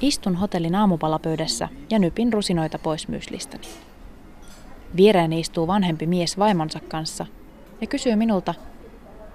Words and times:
Istun 0.00 0.36
hotellin 0.36 0.74
aamupalapöydässä 0.74 1.68
ja 1.90 1.98
nypin 1.98 2.32
rusinoita 2.32 2.78
pois 2.78 3.08
myslistäni. 3.08 3.66
Viereeni 4.96 5.40
istuu 5.40 5.66
vanhempi 5.66 6.06
mies 6.06 6.38
vaimonsa 6.38 6.80
kanssa 6.88 7.26
ja 7.80 7.86
kysyy 7.86 8.16
minulta, 8.16 8.54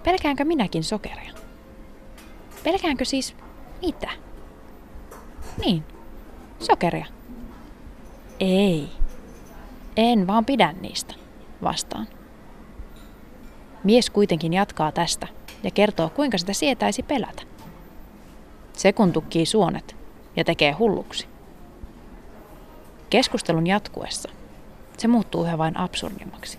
pelkäänkö 0.04 0.46
minäkin 0.46 0.83
sokeria? 0.83 1.31
Pelkäänkö 2.63 3.06
siis 3.06 3.36
mitä? 3.81 4.10
Niin, 5.65 5.83
sokeria. 6.60 7.06
Ei, 8.40 8.90
en 9.97 10.28
vaan 10.28 10.46
pidän 10.46 10.76
niistä, 10.81 11.13
vastaan. 11.63 12.08
Mies 13.83 14.10
kuitenkin 14.10 14.53
jatkaa 14.53 14.92
tästä 14.92 15.28
ja 15.63 15.71
kertoo, 15.71 16.09
kuinka 16.09 16.38
sitä 16.38 16.53
sietäisi 16.53 17.03
pelätä. 17.03 17.41
Se 18.73 18.94
kun 18.94 19.13
tukkii 19.13 19.45
suonet 19.45 19.95
ja 20.36 20.44
tekee 20.44 20.72
hulluksi. 20.72 21.27
Keskustelun 23.09 23.67
jatkuessa 23.67 24.30
se 24.98 25.08
muuttuu 25.08 25.44
yhä 25.44 25.58
vain 25.58 25.77
absurdimmaksi. 25.77 26.58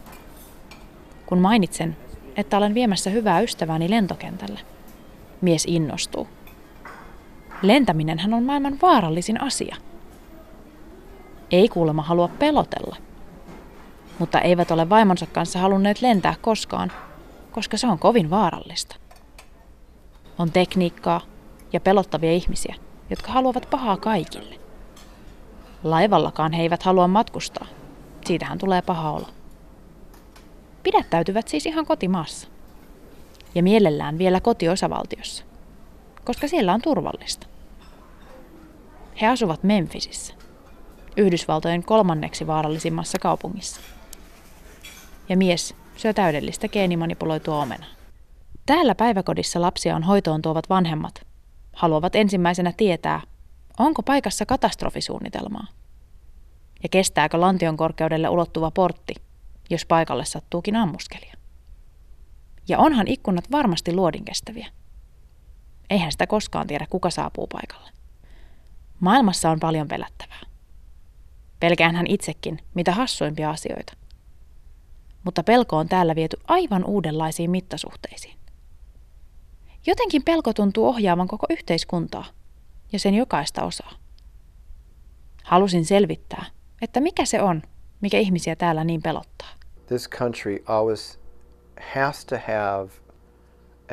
Kun 1.27 1.39
mainitsen, 1.39 1.97
että 2.37 2.57
olen 2.57 2.75
viemässä 2.75 3.11
hyvää 3.11 3.41
ystävääni 3.41 3.91
lentokentälle, 3.91 4.61
mies 5.41 5.65
innostuu. 5.67 6.29
Lentäminen 7.63 8.35
on 8.35 8.45
maailman 8.45 8.79
vaarallisin 8.83 9.43
asia. 9.43 9.77
Ei 11.51 11.69
kuulemma 11.69 12.03
halua 12.03 12.29
pelotella, 12.29 12.97
mutta 14.19 14.41
eivät 14.41 14.71
ole 14.71 14.89
vaimonsa 14.89 15.27
kanssa 15.27 15.59
halunneet 15.59 16.03
lentää 16.03 16.35
koskaan, 16.41 16.93
koska 17.51 17.77
se 17.77 17.87
on 17.87 17.99
kovin 17.99 18.31
vaarallista. 18.31 18.97
On 20.39 20.53
tekniikkaa 20.53 21.21
ja 21.73 21.81
pelottavia 21.81 22.33
ihmisiä, 22.33 22.75
jotka 23.11 23.33
haluavat 23.33 23.67
pahaa 23.71 23.97
kaikille. 23.97 24.59
Laivallakaan 25.85 26.53
he 26.53 26.63
eivät 26.63 26.83
halua 26.83 27.09
matkustaa. 27.09 27.67
Siitähän 28.25 28.59
tulee 28.59 28.83
paha 28.83 29.11
olo. 29.11 29.27
Pidättäytyvät 30.83 31.49
siis 31.49 31.67
ihan 31.67 31.87
kotimaassa. 31.87 32.49
Ja 33.55 33.63
mielellään 33.63 34.19
vielä 34.19 34.41
kotiosavaltiossa, 34.41 35.45
koska 36.25 36.49
siellä 36.49 36.75
on 36.75 36.83
turvallista. 36.83 37.47
He 39.21 39.27
asuvat 39.27 39.63
Memphisissä, 39.63 40.35
Yhdysvaltojen 41.17 41.83
kolmanneksi 41.83 42.47
vaarallisimmassa 42.47 43.19
kaupungissa. 43.19 43.81
Ja 45.29 45.37
mies 45.37 45.75
syö 46.01 46.13
täydellistä 46.13 46.69
geenimanipuloitua 46.69 47.63
omenaa. 47.63 47.89
Täällä 48.67 48.95
päiväkodissa 48.95 49.61
lapsia 49.61 49.97
on 49.97 50.03
hoitoon 50.03 50.43
tuovat 50.43 50.71
vanhemmat. 50.71 51.27
Haluavat 51.73 52.15
ensimmäisenä 52.15 52.73
tietää, 52.77 53.21
onko 53.79 54.03
paikassa 54.03 54.47
katastrofisuunnitelmaa. 54.47 55.67
Ja 56.83 56.89
kestääkö 56.89 57.41
lantion 57.41 57.77
korkeudelle 57.77 58.29
ulottuva 58.29 58.71
portti, 58.71 59.15
jos 59.71 59.87
paikalle 59.87 60.25
sattuukin 60.25 60.77
ammuskelia. 60.77 61.35
Ja 62.69 62.79
onhan 62.79 63.09
ikkunat 63.09 63.51
varmasti 63.51 63.93
luodinkestäviä. 63.93 64.67
Eihän 65.91 66.13
sitä 66.13 66.27
koskaan 66.27 66.67
tiedä, 66.67 66.87
kuka 66.91 67.11
saapuu 67.11 67.47
paikalle. 67.47 67.91
Maailmassa 69.01 69.51
on 69.51 69.61
paljon 69.61 69.89
pelättävää. 69.89 70.41
Pelkään 71.61 71.97
hän 71.97 72.07
itsekin 72.07 72.59
mitä 72.75 72.93
hassuimpia 72.93 73.51
asioita. 73.51 74.00
Mutta 75.25 75.43
pelko 75.43 75.77
on 75.77 75.89
täällä 75.89 76.15
viety 76.15 76.37
aivan 76.49 76.85
uudenlaisiin 76.85 77.51
mittasuhteisiin. 77.51 78.37
Jotenkin 79.87 80.23
pelko 80.25 80.53
tuntuu 80.53 80.87
ohjaavan 80.87 81.29
koko 81.29 81.47
yhteiskuntaa 81.51 82.25
ja 82.93 82.99
sen 82.99 83.15
jokaista 83.15 83.65
osaa. 83.65 83.93
Halusin 85.45 85.85
selvittää, 85.85 86.45
että 86.83 87.01
mikä 87.01 87.25
se 87.25 87.43
on, 87.43 87.63
mikä 88.01 88.19
ihmisiä 88.19 88.57
täällä 88.57 88.85
niin 88.85 89.03
pelottaa. 89.03 89.49
This 89.87 90.11
country 90.11 90.63
always 90.67 91.21
has 91.95 92.25
to 92.25 92.37
have 92.37 92.91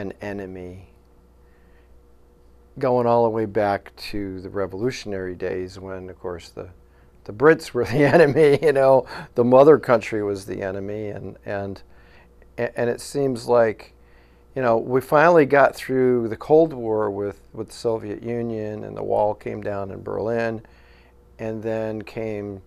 an 0.02 0.14
enemy 0.22 0.78
going 2.80 3.08
all 3.08 3.30
the 3.30 3.36
way 3.36 3.48
back 3.48 3.96
to 3.96 4.42
the 4.42 4.50
revolutionary 4.54 5.40
days 5.40 5.82
when 5.82 6.10
of 6.10 6.20
course 6.20 6.54
the 6.54 6.70
the 7.28 7.34
Brits 7.34 7.74
were 7.74 7.86
the 7.86 8.06
enemy, 8.06 8.58
you 8.62 8.74
know, 8.74 9.06
the 9.36 9.44
mother 9.44 9.78
country 9.78 10.24
was 10.24 10.46
the 10.46 10.64
enemy 10.64 11.10
and 11.10 11.38
and 11.46 11.84
and 12.58 12.90
it 12.90 13.00
seems 13.00 13.46
like 13.46 13.94
you 14.56 14.64
know, 14.64 14.78
we 14.78 15.02
finally 15.02 15.46
got 15.46 15.76
through 15.76 16.30
the 16.30 16.36
Cold 16.36 16.74
War 16.74 17.12
with, 17.12 17.42
with 17.54 17.68
the 17.68 17.76
Soviet 17.76 18.24
Union 18.24 18.86
and 18.86 18.98
the 18.98 19.04
wall 19.04 19.36
came 19.36 19.62
down 19.62 19.92
in 19.92 20.02
Berlin 20.02 20.64
and 21.38 21.62
then 21.62 22.02
came, 22.02 22.64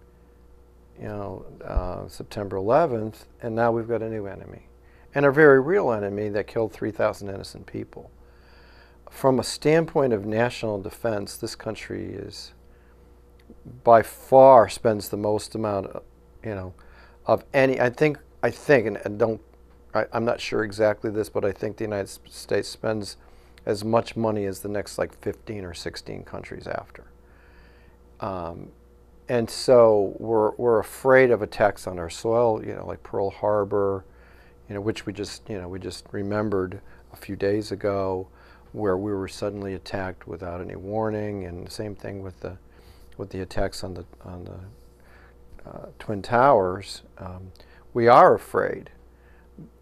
you 1.01 1.09
know, 1.09 1.45
uh, 1.65 2.07
September 2.07 2.59
11th, 2.59 3.25
and 3.43 3.57
now 3.57 3.73
we've 3.73 3.89
got 3.89 4.03
a 4.03 4.09
new 4.09 4.27
enemy. 4.27 4.69
And 5.17 5.27
a 5.27 5.33
very 5.33 5.61
real 5.61 5.91
enemy 5.91 6.29
that 6.29 6.47
killed 6.47 6.73
3,000 6.73 7.29
innocent 7.29 7.67
people. 7.67 8.13
From 9.11 9.41
a 9.41 9.43
standpoint 9.43 10.13
of 10.13 10.25
national 10.25 10.81
defense, 10.81 11.37
this 11.37 11.57
country 11.57 12.05
is 12.05 12.53
by 13.85 14.03
far 14.03 14.69
spends 14.69 15.09
the 15.09 15.17
most 15.17 15.55
amount, 15.55 15.87
of, 15.87 16.03
you 16.45 16.55
know, 16.55 16.75
of 17.27 17.45
any. 17.53 17.81
I 17.81 17.91
think. 17.91 18.19
I 18.43 18.51
think, 18.51 18.87
and, 18.87 18.97
and 19.05 19.19
don't. 19.19 19.41
I, 19.95 20.07
I'm 20.13 20.25
not 20.25 20.41
sure 20.41 20.65
exactly 20.65 21.11
this, 21.11 21.29
but 21.29 21.45
I 21.45 21.53
think 21.53 21.77
the 21.77 21.85
United 21.85 22.09
States 22.09 22.69
spends 22.69 23.17
as 23.67 23.85
much 23.85 24.17
money 24.17 24.47
as 24.47 24.61
the 24.61 24.69
next 24.69 24.99
like 24.99 25.19
15 25.21 25.65
or 25.65 25.75
16 25.75 26.25
countries 26.25 26.67
after. 26.67 27.05
Um, 28.21 28.71
and 29.29 29.49
so 29.49 30.17
we're, 30.19 30.53
we're 30.57 30.81
afraid 30.81 31.31
of 31.31 31.43
attacks 31.43 31.87
on 31.87 31.99
our 31.99 32.11
soil, 32.11 32.65
you 32.65 32.75
know, 32.75 32.87
like 32.87 33.03
Pearl 33.03 33.31
Harbor, 33.31 34.05
you 34.69 34.75
know, 34.75 34.81
which 34.81 35.07
we 35.07 35.13
just, 35.13 35.49
you 35.49 35.61
know, 35.61 35.69
we 35.69 35.79
just 35.79 36.05
remembered 36.13 36.81
a 37.13 37.17
few 37.17 37.37
days 37.37 37.71
ago, 37.71 38.29
where 38.73 38.97
we 38.97 39.13
were 39.13 39.29
suddenly 39.29 39.75
attacked 39.75 40.27
without 40.27 40.61
any 40.61 40.77
warning, 40.77 41.45
and 41.45 41.67
the 41.67 41.71
same 41.71 41.95
thing 41.95 42.23
with 42.23 42.39
the, 42.41 42.57
with 43.21 43.31
the 43.31 43.43
attacks 43.43 43.85
on 43.85 43.95
the 43.95 44.05
on 44.25 44.45
the 44.45 44.59
uh, 45.67 45.87
twin 45.99 46.23
towers. 46.23 47.05
Um, 47.19 47.53
we 47.95 48.09
are 48.09 48.35
afraid, 48.35 48.91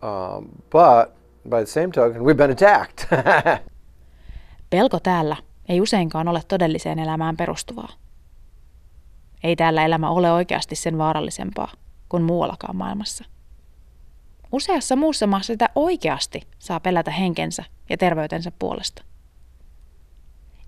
um, 0.03 0.63
but 0.71 1.15
by 1.49 1.61
the 1.61 1.67
same 1.67 1.93
token, 1.93 2.23
we've 2.23 2.37
been 2.37 2.51
attacked. 2.51 3.07
Pelko 4.71 5.01
täällä 5.01 5.37
ei 5.69 5.81
useinkaan 5.81 6.29
ole 6.29 6.43
todelliseen 6.49 6.99
elämään 6.99 7.37
perustuvaa. 7.37 7.89
Ei 9.43 9.57
täällä 9.57 9.85
elämä 9.85 10.11
ole 10.11 10.33
oikeasti 10.33 10.77
sen 10.77 10.99
vaarallisempaa 10.99 11.73
kuin 12.09 12.23
muuallakaan 12.23 12.77
maailmassa. 12.77 13.25
Useassa 14.53 14.97
muussa 14.97 15.27
maassa 15.27 15.53
sitä 15.53 15.69
oikeasti 15.75 16.41
saa 16.59 16.81
pelätä 16.81 17.11
henkensä 17.11 17.65
ja 17.91 17.97
terveytensä 17.97 18.53
puolesta. 18.59 19.08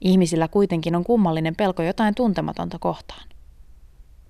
Ihmisillä 0.01 0.49
kuitenkin 0.49 0.97
on 0.97 1.05
kummallinen 1.05 1.57
pelko 1.57 1.83
jotain 1.83 2.15
tuntematonta 2.15 2.79
kohtaan. 2.79 3.29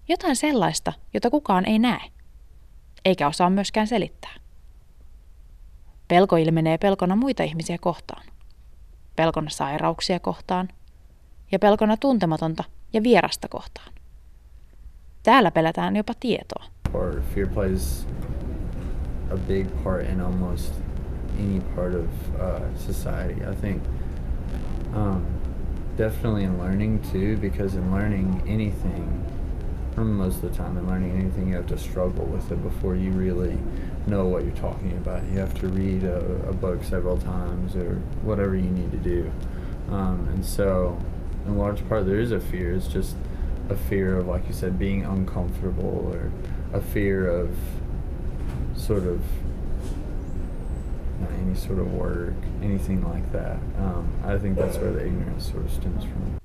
Jotain 0.08 0.36
sellaista, 0.36 0.92
jota 1.14 1.30
kukaan 1.30 1.66
ei 1.66 1.78
näe, 1.78 2.00
eikä 3.04 3.28
osaa 3.28 3.50
myöskään 3.50 3.86
selittää. 3.86 4.34
Pelko 6.08 6.36
ilmenee 6.36 6.78
pelkona 6.78 7.16
muita 7.16 7.42
ihmisiä 7.42 7.78
kohtaan, 7.80 8.26
pelkona 9.16 9.50
sairauksia 9.50 10.20
kohtaan 10.20 10.68
ja 11.52 11.58
pelkona 11.58 11.96
tuntematonta 11.96 12.64
ja 12.92 13.02
vierasta 13.02 13.48
kohtaan. 13.48 13.92
Täällä 15.22 15.50
pelätään 15.50 15.96
jopa 15.96 16.12
tietoa. 16.20 16.64
Or 16.94 17.22
fear 17.34 17.48
plays 17.48 18.06
a 19.32 19.36
big 19.36 19.66
part 19.84 20.08
in 20.08 20.20
almost 20.20 20.74
any 21.38 21.60
part 21.60 21.94
of 21.94 22.04
uh, 22.34 22.78
society. 22.78 23.50
I 23.52 23.54
think 23.60 23.82
um, 24.96 25.22
definitely 25.96 26.44
in 26.44 26.58
learning 26.58 27.02
too, 27.10 27.36
because 27.36 27.74
in 27.74 27.92
learning 27.92 28.42
anything, 28.46 29.26
most 29.96 30.36
of 30.36 30.42
the 30.42 30.56
time 30.56 30.76
in 30.76 30.86
learning 30.86 31.18
anything, 31.18 31.48
you 31.48 31.56
have 31.56 31.66
to 31.66 31.78
struggle 31.78 32.24
with 32.24 32.50
it 32.50 32.62
before 32.62 32.94
you 32.94 33.10
really 33.10 33.58
know 34.06 34.26
what 34.26 34.44
you're 34.44 34.54
talking 34.56 34.92
about. 34.92 35.22
You 35.30 35.38
have 35.38 35.58
to 35.60 35.68
read 35.68 36.04
a, 36.04 36.48
a 36.48 36.52
book 36.52 36.82
several 36.84 37.18
times 37.18 37.76
or 37.76 37.96
whatever 38.22 38.56
you 38.56 38.70
need 38.70 38.90
to 38.92 38.98
do. 38.98 39.30
Um, 39.90 40.28
and 40.32 40.44
so, 40.44 40.98
in 41.46 41.58
large 41.58 41.86
part, 41.88 42.06
there 42.06 42.20
is 42.20 42.32
a 42.32 42.40
fear. 42.40 42.72
It's 42.74 42.86
just 42.86 43.16
a 43.68 43.76
fear 43.76 44.18
of, 44.18 44.26
like 44.26 44.46
you 44.46 44.54
said, 44.54 44.78
being 44.78 45.04
uncomfortable 45.04 46.12
or 46.12 46.32
a 46.72 46.80
fear 46.80 47.28
of 47.28 47.54
sort 48.76 49.04
of 49.04 49.22
any 51.42 51.54
sort 51.54 51.78
of 51.78 51.92
work, 51.92 52.34
anything 52.62 53.04
like 53.14 53.32
that. 53.32 53.56
Um, 53.78 54.08
I 54.24 54.38
think 54.38 54.56
that's 54.56 54.78
where 54.78 54.92
the 54.92 55.06
ignorance 55.06 55.50
sort 55.52 55.64
of 55.64 55.72
stems 55.72 56.04
from. 56.04 56.40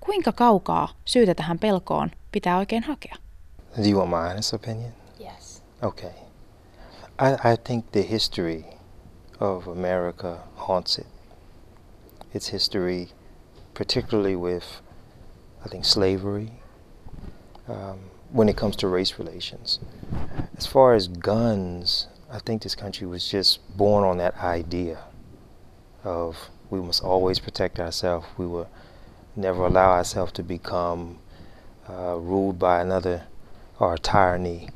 Kuinka 0.00 0.32
kaukaa 0.32 0.88
syytä 1.04 1.34
tähän 1.34 1.58
pelkoon 1.58 2.10
pitää 2.32 2.58
oikein 2.58 2.82
hakea? 2.82 3.16
Do 3.76 3.88
you 3.88 3.98
want 3.98 4.10
my 4.10 4.28
honest 4.28 4.54
opinion? 4.54 4.92
Yes. 5.20 5.62
Okay. 5.82 6.12
I, 7.18 7.52
I 7.52 7.56
think 7.64 7.84
the 7.92 8.02
history 8.10 8.64
of 9.40 9.68
America 9.68 10.36
haunts 10.54 10.98
it. 10.98 11.06
its 12.34 12.48
history, 12.48 13.08
particularly 13.74 14.36
with, 14.36 14.80
I 15.64 15.68
think, 15.68 15.84
slavery, 15.84 16.50
um, 17.68 18.10
when 18.32 18.48
it 18.48 18.56
comes 18.56 18.76
to 18.76 18.88
race 18.88 19.18
relations. 19.18 19.78
As 20.56 20.66
far 20.66 20.94
as 20.94 21.06
guns, 21.08 22.08
I 22.30 22.38
think 22.38 22.62
this 22.62 22.74
country 22.74 23.06
was 23.06 23.28
just 23.28 23.60
born 23.76 24.04
on 24.04 24.18
that 24.18 24.36
idea 24.38 24.98
of 26.02 26.36
we 26.70 26.80
must 26.80 27.02
always 27.02 27.38
protect 27.38 27.78
ourselves. 27.78 28.26
We 28.36 28.46
will 28.46 28.68
never 29.36 29.66
allow 29.66 29.92
ourselves 29.92 30.32
to 30.32 30.42
become 30.42 31.18
uh, 31.88 32.16
ruled 32.16 32.58
by 32.58 32.80
another 32.80 33.24
or 33.78 33.94
a 33.94 33.98
tyranny. 33.98 34.70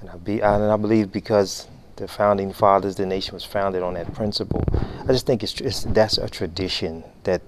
And 0.00 0.10
I, 0.10 0.16
be, 0.16 0.40
and 0.40 0.64
I 0.64 0.76
believe 0.76 1.12
because 1.12 1.68
the 1.96 2.08
founding 2.08 2.52
fathers, 2.52 2.96
the 2.96 3.06
nation 3.06 3.34
was 3.34 3.44
founded 3.44 3.82
on 3.82 3.94
that 3.94 4.12
principle. 4.14 4.64
I 4.72 5.08
just 5.08 5.26
think 5.26 5.42
it's, 5.42 5.60
it's 5.60 5.84
that's 5.84 6.18
a 6.18 6.28
tradition 6.28 7.04
that 7.24 7.42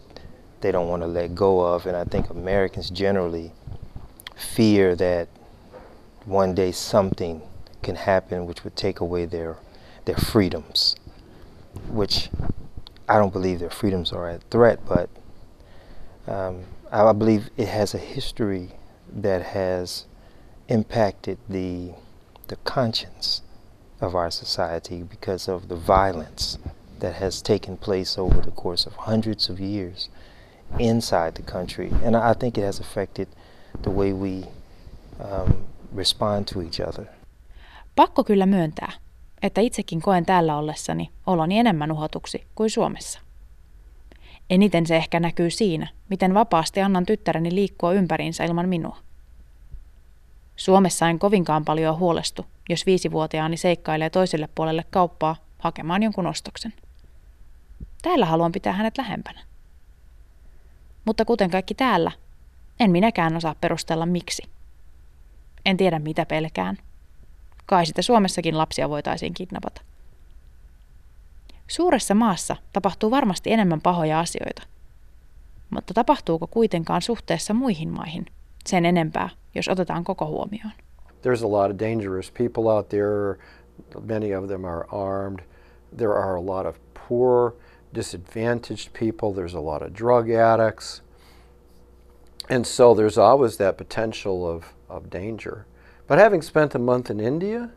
they 0.61 0.73
don't 0.73 0.89
want 0.89 1.03
to 1.03 1.09
let 1.09 1.35
go 1.35 1.61
of, 1.61 1.87
and 1.87 1.97
I 1.97 2.05
think 2.05 2.31
Americans 2.31 2.91
generally 2.91 3.53
fear 4.37 4.95
that 4.97 5.29
one 6.25 6.55
day 6.55 6.73
something 6.73 7.43
can 7.87 7.95
happen 7.95 8.47
which 8.47 8.65
would 8.65 8.75
take 8.75 8.99
away 8.99 9.25
their 9.25 9.57
their 10.07 10.17
freedoms, 10.17 10.97
which 11.89 12.31
I 13.09 13.17
don't 13.19 13.33
believe 13.33 13.61
their 13.61 13.71
freedoms 13.71 14.13
are 14.13 14.29
at 14.29 14.43
threat, 14.51 14.81
but 14.87 15.09
um, 16.27 16.65
I 16.91 17.13
believe 17.13 17.51
it 17.57 17.69
has 17.69 17.95
a 17.95 17.99
history 17.99 18.73
that 19.15 19.43
has 19.43 20.05
impacted 20.69 21.39
the 21.49 21.93
the 22.49 22.57
conscience 22.57 23.43
of 24.01 24.15
our 24.17 24.31
society 24.33 25.03
because 25.03 25.49
of 25.49 25.69
the 25.69 25.77
violence 25.77 26.59
that 26.99 27.15
has 27.15 27.41
taken 27.41 27.77
place 27.77 28.19
over 28.19 28.41
the 28.41 28.51
course 28.51 28.85
of 28.87 28.95
hundreds 29.11 29.49
of 29.49 29.61
years 29.61 30.09
inside 30.79 31.37
the 31.37 31.43
country. 31.43 31.93
And 32.03 32.17
I 32.17 32.33
think 32.35 32.59
it 32.59 32.63
has 32.63 32.81
affected 32.81 33.29
the 33.83 33.91
way 33.91 34.13
we 34.13 34.47
um, 35.21 35.67
respond 35.93 36.49
to 36.49 36.63
each 36.63 36.81
other. 36.81 37.09
Pakko 37.97 38.25
kyllä 38.25 38.47
myöntää, 38.47 38.93
että 39.43 39.61
itsekin 39.61 40.03
koen 40.03 40.27
täällä 40.27 40.57
ollessani 40.57 41.11
oloni 41.27 41.59
enemmän 41.59 41.93
uhotuksi 41.93 42.47
kuin 42.55 42.71
Suomessa. 42.71 43.21
Eniten 44.51 44.87
se 44.87 44.97
ehkä 44.97 45.21
näkyy 45.21 45.51
siinä, 45.51 45.89
miten 46.09 46.35
vapaasti 46.35 46.81
annan 46.81 47.07
tyttäreni 47.07 47.55
liikkua 47.55 47.93
ympäriinsä 47.93 48.45
ilman 48.45 48.69
minua. 48.69 48.97
Suomessa 50.57 51.09
en 51.09 51.19
kovinkaan 51.19 51.65
paljon 51.65 51.99
huolestu, 51.99 52.47
jos 52.69 52.87
viisivuotiaani 52.87 53.57
seikkailee 53.57 54.11
toiselle 54.11 54.49
puolelle 54.55 54.85
kauppaa 54.91 55.37
hakemaan 55.59 56.03
jonkun 56.03 56.27
ostoksen. 56.27 56.75
Täällä 58.03 58.27
haluan 58.27 58.53
pitää 58.53 58.73
hänet 58.73 58.99
lähempänä. 58.99 59.41
Mutta 61.05 61.25
kuten 61.25 61.51
kaikki 61.51 61.75
täällä, 61.75 62.13
en 62.81 62.91
minäkään 62.91 63.37
osaa 63.37 63.55
perustella 63.61 64.07
miksi. 64.07 64.43
En 65.65 65.77
tiedä 65.77 65.99
mitä 65.99 66.27
pelkään. 66.27 66.79
Kai 67.67 67.87
sitä 67.87 68.03
Suomessakin 68.03 68.59
lapsia 68.59 68.89
voitaisiin 68.89 69.35
kidnapata. 69.35 69.83
Suuressa 71.69 72.15
maassa 72.15 72.57
tapahtuu 72.73 73.11
varmasti 73.11 73.53
enemmän 73.53 73.81
pahoja 73.81 74.21
asioita. 74.21 74.63
Mutta 75.71 75.95
tapahtuuko 75.95 76.47
kuitenkaan 76.47 77.03
suhteessa 77.03 77.55
muihin 77.55 77.89
maihin 77.89 78.27
sen 78.67 78.87
enempää, 78.87 79.29
jos 79.55 79.69
otetaan 79.69 80.05
koko 80.05 80.27
huomioon? 80.27 80.73
There's 81.23 81.45
a 81.45 81.51
lot 81.51 81.71
of 81.71 81.79
dangerous 81.79 82.31
people 82.31 82.73
out 82.73 82.89
there. 82.89 83.39
Many 84.07 84.35
of 84.35 84.49
them 84.49 84.65
are 84.65 84.85
armed. 84.93 85.41
There 85.97 86.13
are 86.13 86.37
a 86.37 86.47
lot 86.47 86.67
of 86.67 86.77
poor, 87.09 87.53
disadvantaged 87.95 88.93
people. 88.93 89.33
There's 89.33 89.55
a 89.55 89.65
lot 89.65 89.83
of 89.83 89.95
drug 89.99 90.31
addicts. 90.31 91.03
And 92.51 92.65
so 92.65 92.95
there's 92.95 93.19
always 93.19 93.57
that 93.57 93.77
potential 93.77 94.57
of, 94.57 94.65
of 94.89 95.11
danger. 95.11 95.65
But 96.07 96.19
having 96.19 96.43
spent 96.43 96.75
a 96.75 96.79
month 96.79 97.11
in 97.11 97.21
India, 97.21 97.71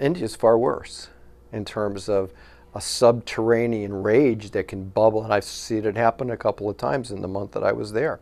India 0.00 0.24
is 0.24 0.36
far 0.36 0.58
worse 0.58 1.08
in 1.52 1.64
terms 1.64 2.08
of 2.08 2.32
a 2.74 2.80
subterranean 2.80 4.02
rage 4.02 4.50
that 4.50 4.68
can 4.68 4.88
bubble. 4.88 5.24
And 5.24 5.32
I've 5.32 5.44
seen 5.44 5.84
it 5.84 5.96
happen 5.96 6.30
a 6.30 6.36
couple 6.36 6.68
of 6.68 6.76
times 6.76 7.10
in 7.10 7.22
the 7.22 7.28
month 7.28 7.52
that 7.52 7.62
I 7.62 7.72
was 7.72 7.92
there, 7.92 8.18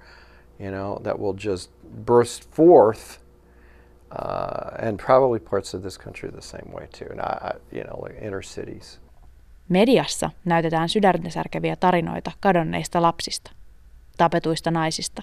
you 0.58 0.70
know, 0.70 1.00
that 1.02 1.18
will 1.18 1.34
just 1.34 1.70
burst 2.06 2.44
forth. 2.54 3.18
Uh, 4.10 4.76
and 4.78 4.98
probably 4.98 5.38
parts 5.38 5.74
of 5.74 5.82
this 5.82 5.96
country 5.96 6.30
the 6.30 6.42
same 6.42 6.70
way 6.70 6.86
too, 6.92 7.08
not, 7.14 7.60
you 7.72 7.82
know, 7.82 7.98
like 8.02 8.18
inner 8.20 8.42
cities. 8.42 8.98
Mediassa 9.68 10.30
näytetään 10.44 10.88
sydäntä 10.88 11.28
tarinoita 11.80 12.32
kadonneista 12.40 13.02
lapsista, 13.02 13.50
tapetuista 14.16 14.70
naisista, 14.70 15.22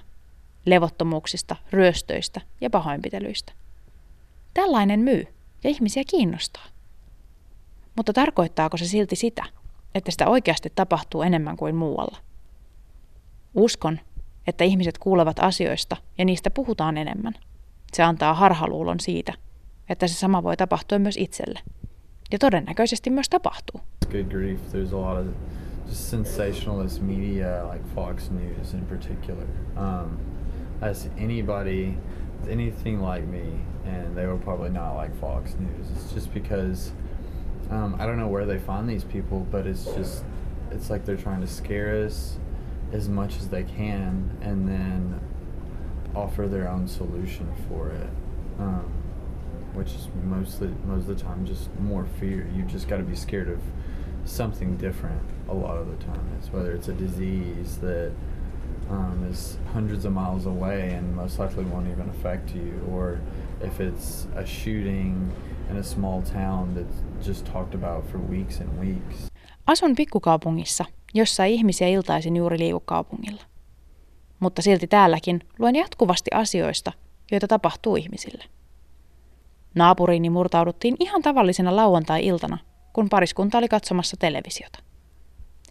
levottomuuksista, 0.66 1.56
ryöstöistä 1.72 2.42
ja 2.62 2.70
pahoinpitelyistä. 2.70 3.54
Tällainen 4.54 5.00
myy 5.00 5.28
ja 5.64 5.70
ihmisiä 5.70 6.04
kiinnostaa. 6.08 6.66
Mutta 7.96 8.14
tarkoittaako 8.14 8.78
se 8.78 8.86
silti 8.86 9.16
sitä, 9.16 9.46
että 9.96 10.12
sitä 10.12 10.28
oikeasti 10.28 10.72
tapahtuu 10.76 11.22
enemmän 11.22 11.58
kuin 11.58 11.76
muualla? 11.76 12.18
Uskon, 13.54 14.00
että 14.48 14.64
ihmiset 14.64 14.98
kuulevat 14.98 15.40
asioista 15.40 15.98
ja 16.18 16.26
niistä 16.26 16.52
puhutaan 16.52 16.98
enemmän. 16.98 17.34
Se 17.94 18.04
antaa 18.04 18.34
harhaluulon 18.34 19.00
siitä, 19.00 19.34
että 19.90 20.08
se 20.08 20.14
sama 20.14 20.44
voi 20.44 20.58
tapahtua 20.58 21.00
myös 21.00 21.18
itselle. 21.18 21.60
Ja 22.32 22.40
todennäköisesti 22.40 23.10
myös 23.10 23.30
tapahtuu. 23.30 23.82
Good 24.12 24.24
grief, 24.24 24.60
there's 24.74 24.96
a 24.96 25.02
lot 25.02 25.28
of 25.28 25.34
just 25.88 26.02
sensationalist 26.02 27.02
media 27.02 27.70
like 27.72 27.84
Fox 27.96 28.32
News 28.32 28.74
in 28.74 28.86
particular. 28.86 29.46
Um, 29.78 30.39
as 30.82 31.10
anybody, 31.18 31.98
anything 32.50 33.02
like 33.02 33.26
me, 33.26 33.60
and 33.86 34.16
they 34.16 34.26
were 34.26 34.38
probably 34.38 34.70
not 34.70 34.96
like 34.96 35.16
Fox 35.20 35.56
News. 35.60 35.88
It's 35.96 36.14
just 36.14 36.34
because 36.34 36.92
Um, 37.70 37.96
I 38.00 38.08
don't 38.08 38.18
know 38.18 38.28
where 38.28 38.48
they 38.48 38.58
find 38.58 38.90
these 38.90 39.04
people, 39.04 39.46
but 39.52 39.68
it's 39.68 39.86
just 39.86 40.24
it's 40.72 40.90
like 40.90 41.06
they're 41.06 41.16
trying 41.18 41.42
to 41.42 41.48
scare 41.48 42.04
us 42.04 42.40
as 42.92 43.08
much 43.08 43.38
as 43.38 43.50
they 43.50 43.64
can, 43.64 44.36
and 44.42 44.68
then 44.68 45.20
offer 46.16 46.48
their 46.48 46.68
own 46.68 46.88
solution 46.88 47.48
for 47.68 47.90
it, 47.90 48.10
um, 48.58 48.92
which 49.74 49.94
is 49.94 50.08
mostly 50.24 50.70
most 50.88 51.08
of 51.08 51.16
the 51.16 51.24
time 51.24 51.46
just 51.46 51.70
more 51.80 52.08
fear. 52.20 52.50
You 52.56 52.64
just 52.64 52.88
got 52.88 52.98
to 52.98 53.04
be 53.04 53.16
scared 53.16 53.50
of 53.50 53.60
something 54.26 54.76
different 54.78 55.22
a 55.48 55.54
lot 55.54 55.78
of 55.78 55.88
the 55.92 56.04
time. 56.04 56.28
It's 56.40 56.52
whether 56.52 56.72
it's 56.72 56.88
a 56.88 56.94
disease 56.94 57.78
that 57.78 58.12
um, 58.90 59.32
is 59.32 59.60
hundreds 59.74 60.06
of 60.06 60.14
miles 60.14 60.46
away 60.46 60.94
and 60.98 61.16
most 61.16 61.40
likely 61.40 61.64
won't 61.64 61.88
even 61.94 62.10
affect 62.10 62.56
you, 62.56 62.96
or 62.96 63.18
if 63.68 63.80
it's 63.80 64.28
a 64.36 64.46
shooting 64.46 65.32
in 65.70 65.78
a 65.78 65.84
small 65.84 66.22
town 66.22 66.76
that's 66.76 67.28
just 67.28 67.46
talked 67.46 67.76
about 67.76 68.12
for 68.12 68.20
weeks 68.20 68.62
and 68.62 68.70
weeks. 68.80 69.30
Asun 69.68 69.96
pikkukaupungissa, 69.96 70.86
jossa 71.14 71.46
ihmisiä 71.46 71.88
iltaisin 71.88 72.36
juuri 72.36 72.60
liiku 72.60 72.80
kaupungilla. 72.80 73.42
Mutta 74.40 74.62
silti 74.62 74.88
täälläkin 74.88 75.42
luen 75.60 75.76
jatkuvasti 75.76 76.32
asioista, 76.34 76.92
joita 77.32 77.48
tapahtuu 77.48 77.96
ihmisille. 77.96 78.44
Naapuriini 79.76 80.30
murtauduttiin 80.30 80.96
ihan 81.00 81.22
tavallisena 81.22 81.76
lauantai-iltana, 81.76 82.58
kun 82.94 83.10
pariskunta 83.10 83.58
oli 83.58 83.68
katsomassa 83.68 84.18
televisiota. 84.18 84.80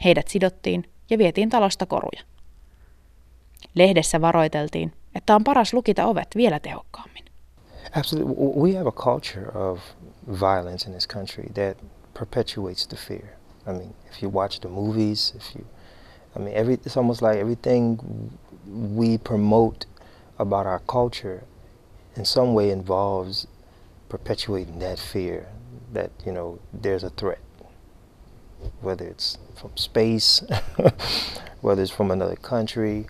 Heidät 0.04 0.28
sidottiin 0.28 0.84
ja 1.10 1.18
vietiin 1.18 1.48
talosta 1.48 1.86
koruja. 1.86 2.22
Lehdessä 3.78 4.20
varoiteltiin, 4.20 4.92
että 5.14 5.34
on 5.34 5.44
paras 5.44 5.74
lukita 5.74 6.06
ovet 6.06 6.28
vielä 6.36 6.60
tehokkaammin. 6.60 7.24
Absolutely. 7.96 8.34
We 8.34 8.74
have 8.76 8.88
a 8.88 8.92
culture 8.92 9.48
of 9.54 9.80
violence 10.40 10.86
in 10.86 10.92
this 10.92 11.06
country 11.06 11.44
that 11.54 11.76
perpetuates 12.14 12.86
the 12.86 12.96
fear. 12.96 13.38
I 13.66 13.72
mean, 13.72 13.94
if 14.10 14.22
you 14.22 14.32
watch 14.32 14.60
the 14.60 14.68
movies, 14.68 15.34
if 15.36 15.56
you, 15.56 15.64
I 16.36 16.38
mean, 16.38 16.56
every, 16.56 16.74
it's 16.74 16.96
almost 16.96 17.22
like 17.22 17.38
everything 17.38 17.98
we 18.96 19.18
promote 19.18 19.86
about 20.38 20.66
our 20.66 20.80
culture 20.80 21.44
in 22.16 22.24
some 22.24 22.54
way 22.54 22.70
involves 22.70 23.46
perpetuating 24.08 24.78
that 24.78 24.98
fear 24.98 25.46
that, 25.92 26.10
you 26.26 26.32
know, 26.32 26.58
there's 26.82 27.04
a 27.04 27.10
threat. 27.10 27.38
Whether 28.80 29.06
it's 29.06 29.38
from 29.54 29.76
space, 29.76 30.42
whether 31.60 31.82
it's 31.82 31.92
from 31.92 32.10
another 32.10 32.36
country, 32.36 33.06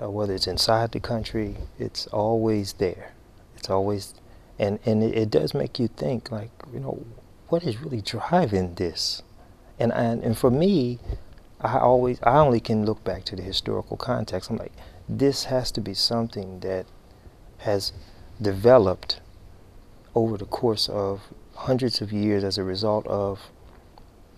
uh, 0.00 0.10
whether 0.10 0.34
it's 0.34 0.46
inside 0.46 0.92
the 0.92 1.00
country, 1.00 1.56
it's 1.78 2.06
always 2.08 2.74
there. 2.74 3.12
It's 3.56 3.70
always, 3.70 4.14
and 4.58 4.78
and 4.84 5.02
it, 5.02 5.16
it, 5.16 5.30
does 5.30 5.54
make 5.54 5.78
you 5.78 5.88
think 5.88 6.30
like 6.30 6.50
you 6.72 6.80
know 6.80 7.04
what 7.48 7.64
is 7.64 7.80
really 7.80 8.00
driving 8.02 8.74
this, 8.74 9.22
and 9.78 9.92
and 9.92 10.22
and 10.22 10.36
for 10.36 10.50
me, 10.50 10.98
I 11.60 11.78
always 11.78 12.18
I 12.22 12.38
only 12.38 12.60
can 12.60 12.84
look 12.84 13.02
back 13.04 13.24
to 13.24 13.36
the 13.36 13.42
historical 13.42 13.96
context. 13.96 14.50
I'm 14.50 14.56
like, 14.56 14.72
this 15.08 15.44
has 15.44 15.70
to 15.72 15.80
be 15.80 15.94
something 15.94 16.60
that 16.60 16.86
has 17.58 17.92
developed 18.40 19.20
over 20.14 20.36
the 20.36 20.44
course 20.44 20.88
of 20.88 21.22
hundreds 21.54 22.00
of 22.00 22.12
years 22.12 22.44
as 22.44 22.58
a 22.58 22.64
result 22.64 23.06
of 23.06 23.50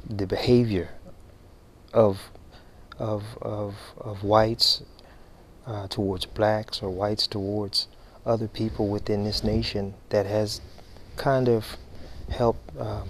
the 0.08 0.26
behavior 0.26 0.90
of 1.92 2.30
of, 2.98 3.24
of, 3.42 3.76
of 4.00 4.24
whites 4.24 4.82
uh, 5.68 5.88
towards 5.96 6.26
blacks 6.26 6.82
or 6.82 6.90
whites 6.90 7.28
towards 7.28 7.88
other 8.26 8.48
people 8.48 8.86
within 8.86 9.24
this 9.24 9.44
nation 9.44 9.94
that 10.08 10.26
has 10.26 10.62
kind 11.16 11.48
of 11.48 11.64
helped 12.38 12.76
um, 12.80 13.08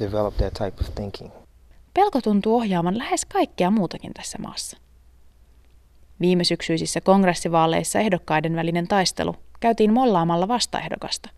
develop 0.00 0.36
that 0.36 0.54
type 0.54 0.80
of 0.80 0.94
thinking. 0.94 1.30
Pelko 1.94 2.20
tuntuu 2.20 2.56
ohjaavan 2.56 2.98
lähes 2.98 3.24
kaikkea 3.24 3.70
muutakin 3.70 4.14
tässä 4.14 4.38
maassa. 4.38 4.76
Viime 6.20 6.44
syksyisissä 6.44 7.00
kongressivaaleissa 7.00 7.98
ehdokkaiden 7.98 8.56
välinen 8.56 8.88
taistelu 8.88 9.36
käytiin 9.60 9.92
mollaamalla 9.92 10.48
vastaehdokasta 10.48 11.30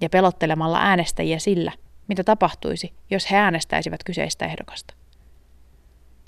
ja 0.00 0.08
pelottelemalla 0.08 0.78
äänestäjiä 0.80 1.38
sillä, 1.38 1.72
mitä 2.08 2.24
tapahtuisi, 2.24 2.92
jos 3.10 3.30
he 3.30 3.36
äänestäisivät 3.36 4.04
kyseistä 4.04 4.44
ehdokasta. 4.44 4.94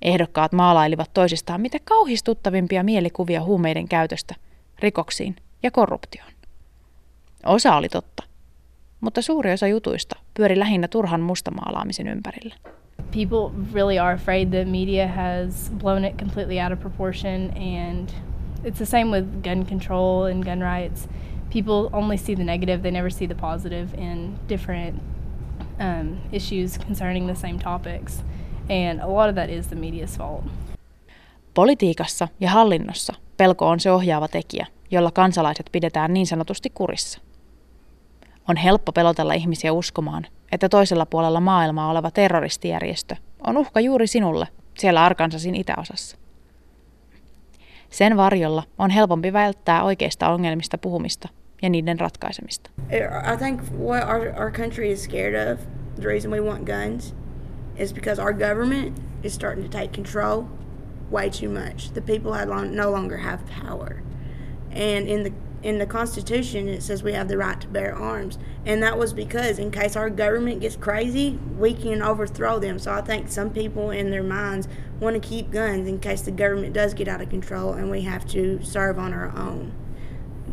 Ehdokkaat 0.02 0.52
maalailivat 0.52 1.10
toisistaan 1.14 1.60
mitä 1.60 1.78
kauhistuttavimpia 1.84 2.82
mielikuvia 2.82 3.42
huumeiden 3.42 3.88
käytöstä, 3.88 4.34
rikoksiin 4.78 5.36
ja 5.62 5.70
korruptioon. 5.70 6.30
Osa 7.46 7.76
oli 7.76 7.88
totta, 7.88 8.22
mutta 9.00 9.22
suuri 9.22 9.52
osa 9.52 9.66
jutuista 9.66 10.18
pyöri 10.34 10.58
lähinnä 10.58 10.88
turhan 10.88 11.20
mustamaalaamisen 11.20 12.08
ympärillä. 12.08 12.54
people 13.12 13.50
really 13.72 13.98
are 13.98 14.14
afraid 14.14 14.50
the 14.50 14.64
media 14.64 15.06
has 15.08 15.70
blown 15.70 16.04
it 16.04 16.18
completely 16.18 16.60
out 16.60 16.72
of 16.72 16.80
proportion 16.80 17.50
and 17.56 18.12
it's 18.64 18.78
the 18.78 18.86
same 18.86 19.10
with 19.10 19.42
gun 19.42 19.64
control 19.64 20.24
and 20.24 20.44
gun 20.44 20.60
rights 20.60 21.08
people 21.50 21.88
only 21.92 22.16
see 22.16 22.34
the 22.34 22.44
negative 22.44 22.82
they 22.82 22.90
never 22.90 23.10
see 23.10 23.26
the 23.26 23.34
positive 23.34 23.94
in 23.94 24.38
different 24.48 25.00
um, 25.78 26.20
issues 26.32 26.78
concerning 26.78 27.26
the 27.26 27.34
same 27.34 27.58
topics 27.58 28.22
and 28.70 29.00
a 29.00 29.06
lot 29.06 29.28
of 29.28 29.34
that 29.34 29.50
is 29.50 29.66
the 29.66 29.76
media's 29.76 30.18
fault 30.18 30.44
Politiikassa 31.54 32.28
ja 32.40 32.50
hallinnossa 32.50 33.14
pelko 33.36 33.68
on 33.68 33.80
se 33.80 33.90
ohjaava 33.90 34.28
tekijä, 34.28 34.66
jolla 34.90 35.10
kansalaiset 35.10 35.68
pidetään 35.72 36.12
niin 36.12 36.26
sanotusti 36.26 36.70
kurissa. 36.70 37.20
On 38.48 38.56
helppo 38.56 38.92
pelotella 38.92 39.34
ihmisiä 39.34 39.72
uskomaan, 39.72 40.26
että 40.52 40.68
toisella 40.68 41.06
puolella 41.06 41.40
maailmaa 41.40 41.90
oleva 41.90 42.10
terroristijärjestö 42.10 43.16
on 43.46 43.56
uhka 43.56 43.80
juuri 43.80 44.06
sinulle 44.06 44.48
siellä 44.78 45.04
Arkansasin 45.04 45.54
itäosassa. 45.54 46.16
Sen 47.90 48.16
varjolla 48.16 48.62
on 48.78 48.90
helpompi 48.90 49.32
välttää 49.32 49.82
oikeista 49.82 50.28
ongelmista 50.28 50.78
puhumista 50.78 51.28
ja 51.62 51.70
niiden 51.70 52.00
ratkaisemista. 52.00 52.70
I 53.32 53.36
think 53.38 53.60
what 53.78 54.08
our, 54.08 54.42
our 54.42 54.52
country 54.52 54.92
is 54.92 55.04
scared 55.04 55.52
of, 55.52 55.60
the 55.94 56.04
reason 56.04 56.30
we 56.32 56.40
want 56.40 56.66
guns, 56.66 57.14
is 57.78 57.92
because 57.92 58.18
our 58.18 58.32
government 58.32 58.98
is 59.22 59.32
starting 59.34 59.62
to 59.64 59.70
take 59.70 59.92
control 59.92 60.48
way 61.10 61.30
too 61.30 61.48
much. 61.48 61.90
The 61.90 62.02
people 62.02 62.32
no 62.34 62.90
longer 62.90 63.18
have 63.18 63.46
power. 63.46 64.02
And 64.70 65.08
in 65.08 65.22
the 65.22 65.32
in 65.62 65.78
the 65.78 65.86
Constitution, 65.86 66.68
it 66.68 66.82
says 66.82 67.02
we 67.02 67.12
have 67.12 67.26
the 67.26 67.36
right 67.36 67.60
to 67.60 67.66
bear 67.66 67.92
arms. 67.92 68.38
And 68.64 68.82
that 68.84 68.98
was 68.98 69.12
because, 69.12 69.58
in 69.58 69.72
case 69.72 69.96
our 69.96 70.10
government 70.10 70.60
gets 70.60 70.76
crazy, 70.76 71.40
we 71.58 71.74
can 71.74 72.02
overthrow 72.02 72.60
them. 72.60 72.78
So 72.78 72.92
I 72.92 73.00
think 73.00 73.28
some 73.30 73.50
people 73.50 73.90
in 73.90 74.10
their 74.10 74.22
minds 74.22 74.68
want 75.00 75.20
to 75.20 75.28
keep 75.28 75.50
guns 75.50 75.88
in 75.88 75.98
case 75.98 76.22
the 76.22 76.30
government 76.30 76.72
does 76.72 76.94
get 76.94 77.08
out 77.08 77.20
of 77.20 77.30
control 77.30 77.72
and 77.72 77.90
we 77.90 78.02
have 78.02 78.26
to 78.28 78.62
serve 78.62 78.98
on 78.98 79.12
our 79.12 79.36
own. 79.36 79.72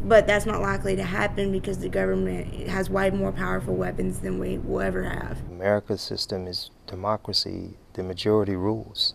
But 0.05 0.25
that's 0.25 0.45
not 0.45 0.61
likely 0.61 0.95
to 0.95 1.03
happen 1.03 1.51
because 1.51 1.77
the 1.77 1.89
government 1.89 2.67
has 2.67 2.89
way 2.89 3.09
more 3.11 3.31
powerful 3.31 3.75
weapons 3.75 4.19
than 4.19 4.39
we 4.39 4.57
will 4.57 4.81
ever 4.81 5.03
have. 5.03 5.41
America's 5.51 6.01
system 6.01 6.47
is 6.47 6.71
democracy, 6.87 7.75
the 7.93 8.03
majority 8.03 8.55
rules. 8.55 9.13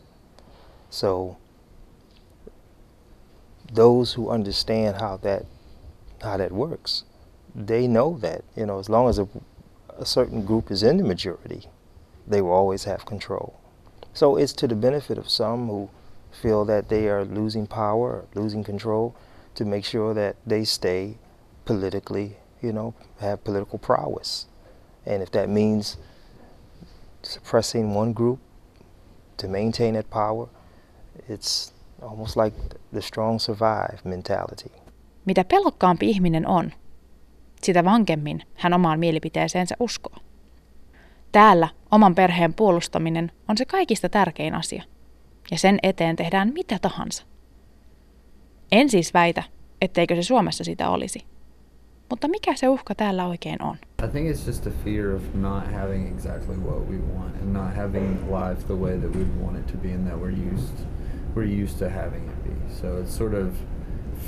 So 0.91 1.37
those 3.73 4.15
who 4.15 4.31
understand 4.31 4.97
how 5.01 5.19
that 5.19 5.45
how 6.23 6.37
that 6.37 6.53
works, 6.53 7.05
they 7.55 7.87
know 7.87 8.19
that 8.19 8.43
you 8.57 8.67
know 8.67 8.79
as 8.79 8.89
long 8.89 9.09
as 9.09 9.19
a, 9.19 9.29
a 9.99 10.07
certain 10.07 10.45
group 10.45 10.71
is 10.71 10.83
in 10.83 10.97
the 10.97 11.05
majority, 11.05 11.69
they 12.27 12.41
will 12.41 12.53
always 12.53 12.85
have 12.85 13.05
control. 13.05 13.59
So 14.15 14.37
it's 14.37 14.53
to 14.55 14.67
the 14.67 14.75
benefit 14.75 15.19
of 15.19 15.29
some 15.29 15.69
who 15.69 15.91
feel 16.31 16.65
that 16.65 16.89
they 16.89 17.09
are 17.09 17.25
losing 17.25 17.67
power, 17.67 18.25
losing 18.35 18.65
control, 18.65 19.15
to 19.55 19.65
make 19.65 19.85
sure 19.85 20.15
that 20.15 20.37
they 20.47 20.65
stay 20.65 21.19
politically, 21.65 22.37
you 22.63 22.73
know, 22.73 22.95
have 23.21 23.45
political 23.45 23.79
prowess. 23.79 24.47
And 25.05 25.23
if 25.23 25.31
that 25.33 25.49
means 25.49 25.97
suppressing 27.29 27.97
one 27.97 28.13
group 28.13 28.41
to 29.37 29.49
maintain 29.49 29.95
that 29.95 30.11
power, 30.11 30.49
it's 31.31 31.73
almost 32.03 32.37
like 32.37 32.57
the 32.93 33.01
strong 33.01 33.39
survive 33.39 33.99
mentality. 34.05 34.71
Mitä 35.25 35.45
pelokkaampi 35.45 36.11
ihminen 36.11 36.47
on, 36.47 36.73
sitä 37.63 37.85
vankemmin 37.85 38.43
hän 38.55 38.75
omaan 38.75 38.99
mielipiteeseensä 38.99 39.75
uskoo. 39.81 40.17
Täällä 41.33 41.69
oman 41.91 42.15
perheen 42.15 42.55
puolustaminen 42.55 43.33
on 43.49 43.59
se 43.59 43.65
kaikista 43.65 44.09
tärkein 44.09 44.55
asia, 44.55 44.83
ja 45.51 45.59
sen 45.59 45.79
eteen 45.83 46.17
tehdään 46.17 46.53
mitä 46.53 46.79
tahansa. 46.83 47.25
En 48.73 48.91
siis 48.91 49.15
väitä, 49.15 49.43
etteikö 49.83 50.15
se 50.15 50.23
Suomessa 50.23 50.65
sitä 50.65 50.91
olisi. 50.91 51.21
Mutta 52.11 52.29
mikä 52.29 52.55
se 52.55 52.69
uhka 52.69 52.95
täällä 52.95 53.27
oikein 53.27 53.63
on? 53.63 53.77
I 54.05 54.09
think 54.09 54.29
it's 54.29 54.47
just 54.47 54.67
a 54.67 54.71
fear 54.85 55.15
of 55.15 55.23
not 55.35 55.65
having 55.73 56.09
exactly 56.09 56.57
what 56.57 56.89
we 56.89 56.97
want 56.97 57.35
and 57.43 57.53
not 57.53 57.75
having 57.77 58.31
life 58.31 58.67
the 58.67 58.77
way 58.77 58.99
that 58.99 59.17
we 59.17 59.25
want 59.43 59.59
it 59.59 59.67
to 59.67 59.77
be 59.77 59.93
and 59.93 60.07
that 60.07 60.19
we're 60.19 60.53
used 60.55 60.75
we're 61.35 61.63
used 61.63 61.79
to 61.79 61.89
having 61.89 62.29
it 62.29 62.45
be. 62.45 62.75
So 62.81 63.03
it's 63.03 63.17
sort 63.19 63.35
of 63.35 63.55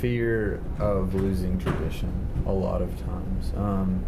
fear 0.01 0.59
of 0.79 1.13
losing 1.15 1.57
tradition 1.59 2.11
a 2.45 2.51
lot 2.51 2.81
of 2.81 2.89
times. 2.99 3.53
Um, 3.57 4.05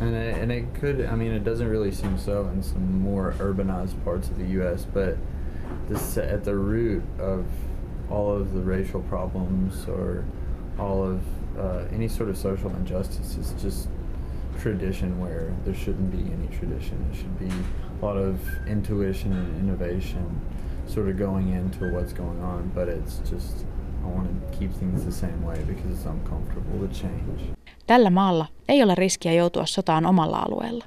and 0.00 0.14
it, 0.14 0.42
and 0.42 0.52
it 0.52 0.74
could 0.80 1.06
I 1.12 1.16
mean 1.16 1.32
it 1.32 1.44
doesn't 1.44 1.68
really 1.68 1.92
seem 1.92 2.18
so 2.18 2.50
in 2.54 2.62
some 2.62 3.00
more 3.02 3.34
urbanized 3.38 4.02
parts 4.04 4.28
of 4.28 4.38
the 4.38 4.46
US, 4.60 4.86
but 4.94 5.16
this 5.88 6.18
at 6.18 6.44
the 6.44 6.54
root 6.54 7.02
of 7.18 7.44
all 8.10 8.32
of 8.40 8.52
the 8.52 8.60
racial 8.60 9.00
problems 9.02 9.88
or 9.88 10.24
all 10.78 11.02
of 11.02 11.20
uh, 11.58 11.84
any 11.94 12.08
sort 12.08 12.30
of 12.30 12.36
social 12.36 12.70
injustice 12.70 13.36
is 13.36 13.54
just 13.62 13.88
tradition 14.60 15.20
where 15.20 15.52
there 15.64 15.74
shouldn't 15.74 16.10
be 16.10 16.32
any 16.32 16.48
tradition. 16.58 16.96
It 17.10 17.16
should 17.16 17.38
be 17.38 17.50
a 18.00 18.06
lot 18.06 18.16
of 18.16 18.36
intuition 18.66 19.32
and 19.32 19.58
innovation 19.60 20.40
sort 20.86 21.08
of 21.08 21.18
going 21.18 21.52
into 21.54 21.84
what's 21.94 22.12
going 22.12 22.42
on, 22.42 22.70
but 22.74 22.88
it's 22.88 23.30
just 23.30 23.66
I 24.04 24.06
want 24.06 24.28
to 24.28 24.58
keep 24.58 24.72
things 24.72 25.04
the 25.04 25.12
same 25.12 25.46
way 25.46 25.58
because 25.66 25.90
it's 25.90 26.06
uncomfortable 26.06 26.88
to 26.88 26.94
change. 26.94 27.42
Tällä 27.86 28.10
maalla 28.10 28.46
ei 28.68 28.82
ole 28.82 28.94
riskiä 28.94 29.32
joutua 29.32 29.66
sotaan 29.66 30.06
omalla 30.06 30.38
alueella. 30.38 30.84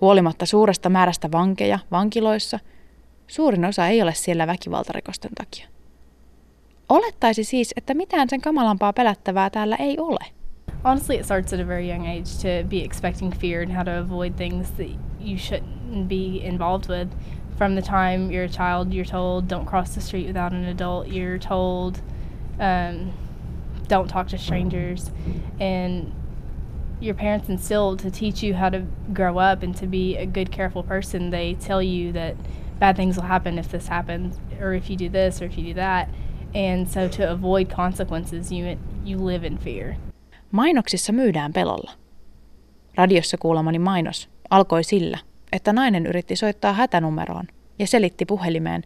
Huolimatta 0.00 0.46
suuresta 0.46 0.88
määrästä 0.88 1.32
vankeja 1.32 1.78
vankiloissa, 1.90 2.58
suurin 3.26 3.64
osa 3.64 3.86
ei 3.86 4.02
ole 4.02 4.14
siellä 4.14 4.46
väkivaltarikosten 4.46 5.30
takia. 5.34 5.68
Olettaisi 6.90 7.44
siis, 7.44 7.74
että 7.76 7.94
mitään 7.94 8.28
sen 8.30 8.40
kamalampaa 8.40 8.92
pelättävää 8.92 9.50
täällä 9.50 9.76
ei 9.76 9.98
ole. 9.98 10.24
honestly 10.84 11.16
it 11.16 11.24
starts 11.24 11.52
at 11.52 11.60
a 11.60 11.66
very 11.66 11.88
young 11.90 12.06
age 12.06 12.38
to 12.42 12.68
be 12.68 12.82
expecting 12.84 13.32
fear 13.34 13.62
and 13.62 13.70
how 13.72 13.84
to 13.84 13.90
avoid 13.90 14.32
things 14.36 14.70
that 14.70 14.88
you 15.20 15.36
shouldn't 15.36 16.08
be 16.08 16.40
involved 16.44 16.88
with. 16.88 17.08
From 17.58 17.74
the 17.74 17.82
time 17.82 18.30
you're 18.30 18.44
a 18.44 18.48
child 18.48 18.94
you're 18.94 19.10
told 19.10 19.48
don't 19.48 19.66
cross 19.66 19.94
the 19.94 20.00
street 20.00 20.26
without 20.26 20.52
an 20.52 20.64
adult. 20.64 21.08
You're 21.08 21.38
told 21.38 22.00
um, 22.58 23.12
don't 23.88 24.08
talk 24.08 24.28
to 24.28 24.38
strangers. 24.38 25.10
And 25.60 26.12
your 27.00 27.14
parents 27.14 27.48
instill 27.48 27.96
to 27.96 28.10
teach 28.10 28.42
you 28.42 28.54
how 28.54 28.70
to 28.70 28.80
grow 29.12 29.38
up 29.38 29.62
and 29.62 29.76
to 29.76 29.86
be 29.86 30.16
a 30.16 30.26
good 30.26 30.50
careful 30.50 30.82
person. 30.82 31.30
They 31.30 31.54
tell 31.54 31.82
you 31.82 32.12
that 32.12 32.36
bad 32.78 32.96
things 32.96 33.16
will 33.16 33.24
happen 33.28 33.58
if 33.58 33.68
this 33.68 33.88
happens 33.88 34.38
or 34.60 34.72
if 34.72 34.88
you 34.88 34.96
do 34.96 35.10
this 35.10 35.42
or 35.42 35.44
if 35.44 35.58
you 35.58 35.64
do 35.64 35.74
that 35.74 36.08
and 36.54 36.86
so 36.86 37.00
to 37.16 37.32
avoid 37.32 37.66
consequences 37.66 38.52
you 38.52 38.76
you 39.06 39.26
live 39.26 39.46
in 39.46 39.58
fear 39.58 39.94
Mainoksissa 40.52 41.12
myydään 41.12 41.52
pelolla. 41.52 41.92
Radiossa 42.94 43.38
kuulemani 43.38 43.78
mainos 43.78 44.28
alkoi 44.50 44.84
sillä, 44.84 45.18
että 45.52 45.72
nainen 45.72 46.06
yritti 46.06 46.36
soittaa 46.36 46.72
hätänumeroon 46.72 47.46
ja 47.78 47.86
selitti 47.86 48.26
puhelimeen, 48.26 48.82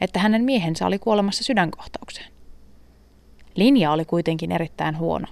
että 0.00 0.18
hänen 0.18 0.44
miehensä 0.44 0.86
oli 0.86 0.98
kuolemassa 0.98 1.44
sydänkohtaukseen. 1.44 2.32
Linja 3.54 3.92
oli 3.92 4.04
kuitenkin 4.04 4.52
erittäin 4.52 4.98
huono, 4.98 5.26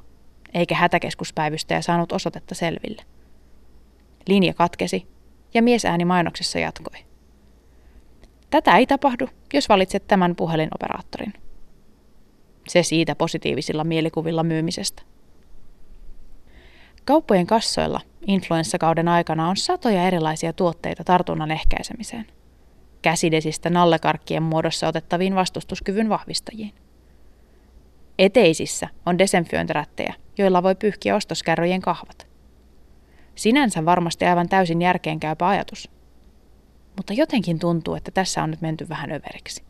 eikä 0.54 0.75
hätäkeskuspäivystäjä 0.75 1.83
saanut 1.83 2.12
osoitetta 2.12 2.54
selville. 2.54 3.02
Linja 4.26 4.54
katkesi 4.54 5.07
ja 5.54 5.62
miesääni 5.62 6.04
mainoksessa 6.04 6.59
jatkoi. 6.59 6.99
Tätä 8.50 8.76
ei 8.76 8.87
tapahdu, 8.87 9.28
jos 9.54 9.69
valitset 9.69 10.07
tämän 10.07 10.37
puhelinoperaattorin. 10.37 11.33
Se 12.69 12.83
siitä 12.83 13.14
positiivisilla 13.14 13.85
mielikuvilla 13.85 14.42
myymisestä. 14.42 15.02
Kauppojen 17.04 17.47
kassoilla 17.47 18.00
influenssakauden 18.26 19.09
aikana 19.09 19.49
on 19.49 19.57
satoja 19.57 20.07
erilaisia 20.07 20.52
tuotteita 20.52 21.04
tartunnan 21.04 21.50
ehkäisemiseen. 21.50 22.26
käsidesistä 23.02 23.71
nallekarkkien 23.71 24.42
muodossa 24.42 24.88
otettaviin 24.88 25.35
vastustuskyvyn 25.35 26.09
vahvistajiin. 26.09 26.75
Eteisissä 28.19 28.88
on 29.07 29.19
desenfiointirättejä, 29.19 30.14
joilla 30.38 30.62
voi 30.62 30.75
pyyhkiä 30.75 31.16
ostoskärryjen 31.16 31.81
kahvat. 31.81 32.26
Sinänsä 33.35 33.85
varmasti 33.85 34.25
aivan 34.25 34.49
täysin 34.49 34.83
järkeenkäypä 34.83 35.49
ajatus. 35.49 35.90
Mutta 36.97 37.12
jotenkin 37.12 37.59
tuntuu, 37.59 37.95
että 37.95 38.11
tässä 38.11 38.42
on 38.42 38.50
nyt 38.50 38.61
menty 38.61 38.88
vähän 38.88 39.12
överiksi. 39.12 39.64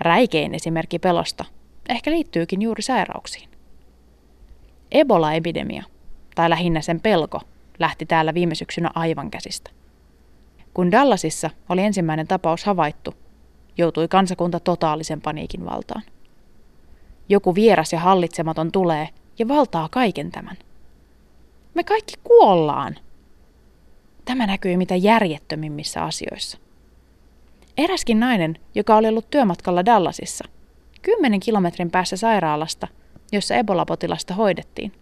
Räikein 0.00 0.54
esimerkki 0.54 0.98
pelosta 0.98 1.44
ehkä 1.88 2.10
liittyykin 2.10 2.62
juuri 2.62 2.82
sairauksiin. 2.82 3.48
Ebola-epidemia, 4.90 5.84
tai 6.34 6.50
lähinnä 6.50 6.80
sen 6.80 7.00
pelko, 7.00 7.40
lähti 7.78 8.06
täällä 8.06 8.34
viime 8.34 8.54
syksynä 8.54 8.90
aivan 8.94 9.30
käsistä. 9.30 9.70
Kun 10.74 10.90
Dallasissa 10.90 11.50
oli 11.68 11.82
ensimmäinen 11.82 12.26
tapaus 12.26 12.64
havaittu, 12.64 13.14
joutui 13.78 14.08
kansakunta 14.08 14.60
totaalisen 14.60 15.20
paniikin 15.20 15.64
valtaan. 15.64 16.02
Joku 17.28 17.54
vieras 17.54 17.92
ja 17.92 17.98
hallitsematon 17.98 18.72
tulee 18.72 19.08
ja 19.38 19.48
valtaa 19.48 19.88
kaiken 19.88 20.30
tämän. 20.30 20.56
Me 21.74 21.84
kaikki 21.84 22.14
kuollaan. 22.24 22.96
Tämä 24.24 24.46
näkyy 24.46 24.76
mitä 24.76 24.96
järjettömimmissä 24.96 26.04
asioissa. 26.04 26.58
Eräskin 27.78 28.20
nainen, 28.20 28.58
joka 28.74 28.96
oli 28.96 29.08
ollut 29.08 29.30
työmatkalla 29.30 29.84
Dallasissa, 29.84 30.44
kymmenen 31.02 31.40
kilometrin 31.40 31.90
päässä 31.90 32.16
sairaalasta, 32.16 32.88
jossa 33.32 33.54
Ebola-potilasta 33.54 34.34
hoidettiin, 34.34 34.92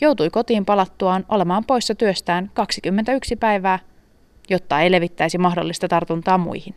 joutui 0.00 0.30
kotiin 0.30 0.64
palattuaan 0.64 1.24
olemaan 1.28 1.64
poissa 1.64 1.94
työstään 1.94 2.50
21 2.54 3.36
päivää, 3.36 3.78
jotta 4.50 4.80
ei 4.80 4.90
levittäisi 4.90 5.38
mahdollista 5.38 5.88
tartuntaa 5.88 6.38
muihin. 6.38 6.74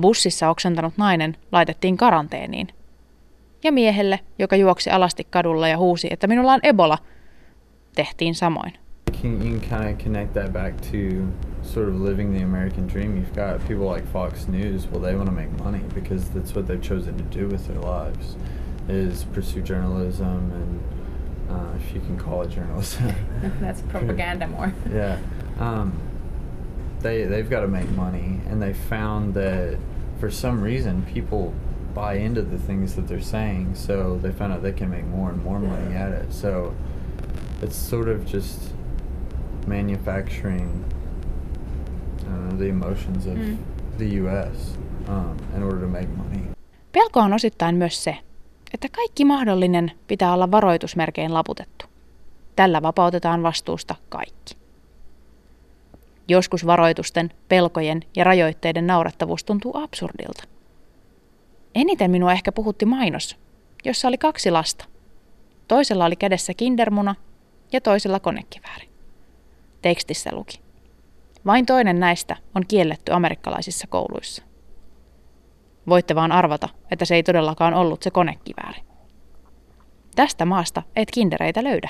Bussissa 0.00 0.50
oksentanut 0.50 0.94
nainen 0.96 1.36
laitettiin 1.52 1.96
karanteeniin. 1.96 2.68
Ja 3.64 3.72
miehelle, 3.72 4.20
joka 4.38 4.56
juoksi 4.56 4.90
alasti 4.90 5.26
kadulla 5.30 5.68
ja 5.68 5.78
huusi, 5.78 6.08
että 6.10 6.26
minulla 6.26 6.52
on 6.52 6.60
Ebola, 6.62 6.98
tehtiin 7.94 8.34
samoin. 8.34 8.72
Can, 9.22 9.48
you 9.48 9.60
kind 9.60 9.92
of 9.92 9.98
connect 10.04 10.32
that 10.32 10.52
back 10.52 10.80
to 10.80 10.96
sort 11.66 11.88
of 11.88 12.00
living 12.00 12.32
the 12.32 12.42
American 12.42 12.86
dream. 12.86 13.16
You've 13.16 13.34
got 13.34 13.66
people 13.66 13.84
like 13.84 14.06
Fox 14.12 14.48
News. 14.48 14.86
Well, 14.86 15.00
they 15.00 15.14
want 15.14 15.26
to 15.26 15.34
make 15.34 15.50
money 15.58 15.82
because 15.94 16.28
that's 16.30 16.54
what 16.54 16.66
they've 16.66 16.82
chosen 16.82 17.16
to 17.16 17.24
do 17.24 17.48
with 17.48 17.66
their 17.66 17.80
lives, 17.80 18.36
is 18.88 19.24
pursue 19.24 19.62
journalism 19.62 20.52
and 20.52 20.82
uh, 21.50 21.76
if 21.76 21.94
you 21.94 22.00
can 22.00 22.18
call 22.18 22.42
it 22.42 22.50
journalism. 22.50 23.12
That's 23.60 23.80
propaganda 23.88 24.48
more. 24.48 24.72
yeah. 24.90 25.18
Um, 25.60 25.98
they 27.00 27.24
they've 27.24 27.48
got 27.48 27.60
to 27.60 27.68
make 27.68 27.88
money, 27.90 28.40
and 28.48 28.60
they 28.60 28.72
found 28.72 29.34
that 29.34 29.78
for 30.18 30.30
some 30.30 30.60
reason 30.60 31.02
people 31.04 31.54
buy 31.94 32.14
into 32.14 32.42
the 32.42 32.58
things 32.58 32.96
that 32.96 33.06
they're 33.08 33.20
saying, 33.20 33.74
so 33.74 34.18
they 34.18 34.32
found 34.32 34.52
out 34.52 34.62
they 34.62 34.72
can 34.72 34.90
make 34.90 35.04
more 35.06 35.30
and 35.30 35.42
more 35.44 35.58
money 35.58 35.94
at 35.94 36.10
it. 36.12 36.32
So 36.32 36.74
it's 37.62 37.76
sort 37.76 38.08
of 38.08 38.26
just 38.26 38.72
manufacturing 39.66 40.84
uh, 42.26 42.56
the 42.56 42.68
emotions 42.68 43.26
of 43.26 43.34
Mm. 43.34 43.58
the 43.98 44.20
U.S. 44.20 44.78
Um, 45.08 45.36
in 45.56 45.62
order 45.62 45.80
to 45.80 45.86
make 45.88 46.06
money. 46.06 46.40
Pelko 46.92 47.20
on 47.20 47.32
osittain 47.32 47.74
myös 47.76 48.04
se, 48.04 48.16
että 48.74 48.88
kaikki 48.88 49.24
mahdollinen 49.24 49.92
pitää 50.06 50.32
olla 50.34 50.50
varoitusmerkein 50.50 51.34
laputettu. 51.34 51.86
Tällä 52.56 52.82
vapautetaan 52.82 53.42
vastuusta 53.42 53.94
kaikki. 54.08 54.56
Joskus 56.28 56.66
varoitusten, 56.66 57.30
pelkojen 57.48 58.02
ja 58.16 58.24
rajoitteiden 58.24 58.86
naurettavuus 58.86 59.44
tuntuu 59.44 59.72
absurdilta. 59.76 60.44
Eniten 61.74 62.10
minua 62.10 62.32
ehkä 62.32 62.52
puhutti 62.52 62.84
mainos, 62.86 63.36
jossa 63.84 64.08
oli 64.08 64.18
kaksi 64.18 64.50
lasta. 64.50 64.84
Toisella 65.68 66.04
oli 66.04 66.16
kädessä 66.16 66.54
kindermuna 66.54 67.14
ja 67.72 67.80
toisella 67.80 68.20
konekivääri. 68.20 68.88
Tekstissä 69.82 70.30
luki. 70.32 70.60
Vain 71.46 71.66
toinen 71.66 72.00
näistä 72.00 72.36
on 72.54 72.62
kielletty 72.68 73.12
amerikkalaisissa 73.12 73.86
kouluissa. 73.86 74.42
Voitte 75.88 76.14
vaan 76.14 76.32
arvata, 76.32 76.68
että 76.90 77.04
se 77.04 77.14
ei 77.14 77.22
todellakaan 77.22 77.74
ollut 77.74 78.02
se 78.02 78.10
konekivääri. 78.10 78.80
Tästä 80.16 80.44
maasta 80.44 80.82
et 80.96 81.10
kindereitä 81.10 81.64
löydä. 81.64 81.88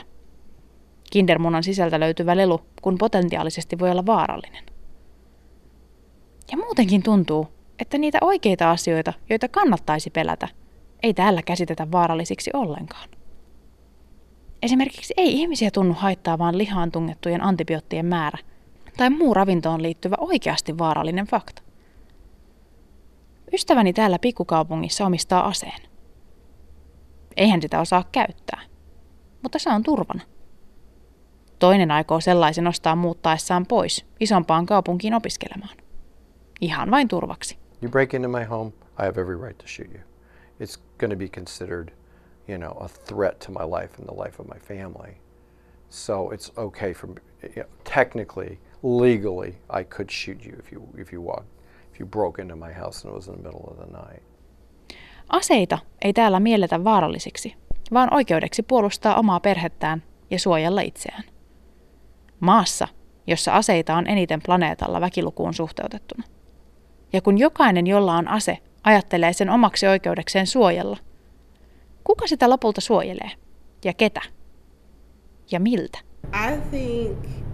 Kindermunan 1.13 1.63
sisältä 1.63 2.01
löytyvä 2.01 2.37
lelu, 2.37 2.61
kun 2.83 2.99
potentiaalisesti 2.99 3.79
voi 3.79 3.91
olla 3.91 4.07
vaarallinen. 4.07 4.65
Ja 6.53 6.57
muutenkin 6.57 7.03
tuntuu, 7.03 7.49
että 7.79 7.99
niitä 7.99 8.19
oikeita 8.21 8.71
asioita, 8.71 9.13
joita 9.31 9.49
kannattaisi 9.49 10.11
pelätä, 10.11 10.49
ei 11.03 11.15
täällä 11.15 11.43
käsitetä 11.43 11.93
vaarallisiksi 11.93 12.51
ollenkaan. 12.55 13.09
Esimerkiksi 14.63 15.15
ei 15.17 15.33
ihmisiä 15.33 15.71
tunnu 15.71 15.95
haittaamaan 15.95 16.59
lihaan 16.59 16.93
tungettujen 16.93 17.43
antibioottien 17.43 18.07
määrä 18.07 18.39
tai 18.97 19.11
muu 19.11 19.35
ravintoon 19.35 19.83
liittyvä 19.83 20.17
oikeasti 20.19 20.79
vaarallinen 20.79 21.27
fakta. 21.27 21.63
Ystäväni 23.53 23.93
täällä 23.93 24.19
pikkukaupungissa 24.19 25.07
omistaa 25.07 25.47
aseen. 25.47 25.81
Eihän 27.37 27.63
sitä 27.63 27.81
osaa 27.81 28.05
käyttää, 28.13 28.61
mutta 29.43 29.59
se 29.59 29.71
on 29.71 29.83
turvana. 29.83 30.21
Toinen 31.59 31.91
aikoo 31.91 32.21
sellaisen 32.21 32.67
ostaa 32.67 32.97
muuttaessaan 32.97 33.67
pois 33.67 34.07
isompaan 34.21 34.67
kaupunkiin 34.67 35.15
opiskelemaan. 35.15 35.77
Ihan 36.61 36.91
vain 36.91 37.09
turvaksi. 37.09 37.59
You 37.83 37.91
break 37.91 38.15
into 38.15 38.29
my 38.29 38.45
home, 38.45 38.73
I 38.99 39.05
have 39.05 39.21
every 39.21 39.37
right 39.43 39.59
to 39.59 39.67
shoot 39.67 39.95
you. 39.95 40.03
It's 40.61 40.81
going 40.99 41.11
to 41.11 41.17
be 41.17 41.29
considered, 41.29 41.93
you 42.49 42.59
know, 42.59 42.85
a 42.85 42.89
threat 42.89 43.39
to 43.39 43.53
my 43.53 43.81
life 43.81 43.95
and 43.99 44.09
the 44.09 44.25
life 44.25 44.43
of 44.43 44.47
my 44.49 44.59
family. 44.59 45.17
So 45.91 46.31
it's 46.33 46.59
okay 46.59 46.95
for. 46.95 47.09
You 47.43 47.63
know, 47.63 47.69
technically, 47.85 48.59
legally, 48.87 49.55
I 49.81 49.85
could 49.85 50.11
shoot 50.11 50.47
you 50.47 50.59
if 50.59 50.73
you 50.73 50.89
if 50.99 51.13
you 51.13 51.23
walked, 51.23 51.49
if 51.93 52.01
you 52.01 52.09
broke 52.09 52.43
into 52.43 52.57
my 52.57 52.73
house 52.73 53.09
and 53.09 53.11
it 53.11 53.17
was 53.17 53.29
in 53.29 53.35
the 53.35 53.43
middle 53.43 53.71
of 53.71 53.77
the 53.77 53.87
night. 53.87 54.23
Aseita 55.29 55.79
ei 56.03 56.13
täällä 56.13 56.41
mielletä 56.41 56.85
vaarallisiksi, 56.85 57.55
vaan 57.93 58.15
oikeudeksi 58.15 58.63
puolustaa 58.63 59.19
omaa 59.19 59.41
perhettään 59.41 60.03
ja 60.31 60.39
suojella 60.39 60.81
itseään. 60.81 61.25
Maassa, 62.41 62.89
jossa 63.27 63.53
aseita 63.53 63.95
on 63.95 64.07
eniten 64.07 64.41
planeetalla 64.47 65.01
väkilukuun 65.01 65.55
suhteutettuna. 65.55 66.25
Ja 67.13 67.21
kun 67.21 67.39
jokainen, 67.39 67.87
jolla 67.87 68.17
on 68.17 68.29
ase, 68.29 68.59
ajattelee 68.85 69.33
sen 69.33 69.51
omaksi 69.51 69.87
oikeudekseen 69.87 70.47
suojella, 70.47 70.97
kuka 72.05 72.27
sitä 72.27 72.51
lopulta 72.51 72.81
suojelee? 72.81 73.31
Ja 73.85 73.95
ketä? 73.95 74.21
Ja 75.51 75.61
miltä? 75.61 75.99
I 76.27 76.61
think 76.71 77.46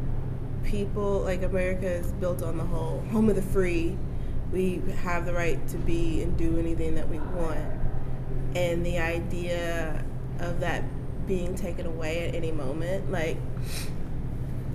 people 0.65 1.21
like 1.21 1.43
America 1.43 1.87
is 1.87 2.13
built 2.13 2.43
on 2.43 2.59
the 2.59 2.65
whole 2.65 3.01
home 3.11 3.29
of 3.29 3.37
the 3.37 3.43
free. 3.43 3.97
We 4.53 4.83
have 5.03 5.25
the 5.25 5.33
right 5.33 5.67
to 5.69 5.79
be 5.79 6.23
and 6.23 6.37
do 6.37 6.59
anything 6.59 6.95
that 6.97 7.09
we 7.09 7.19
want. 7.19 7.59
And 8.55 8.85
the 8.85 8.99
idea 8.99 10.05
of 10.41 10.61
that 10.61 10.85
being 11.27 11.55
taken 11.55 11.87
away 11.87 12.29
at 12.29 12.35
any 12.35 12.53
moment, 12.53 13.11
like 13.11 13.39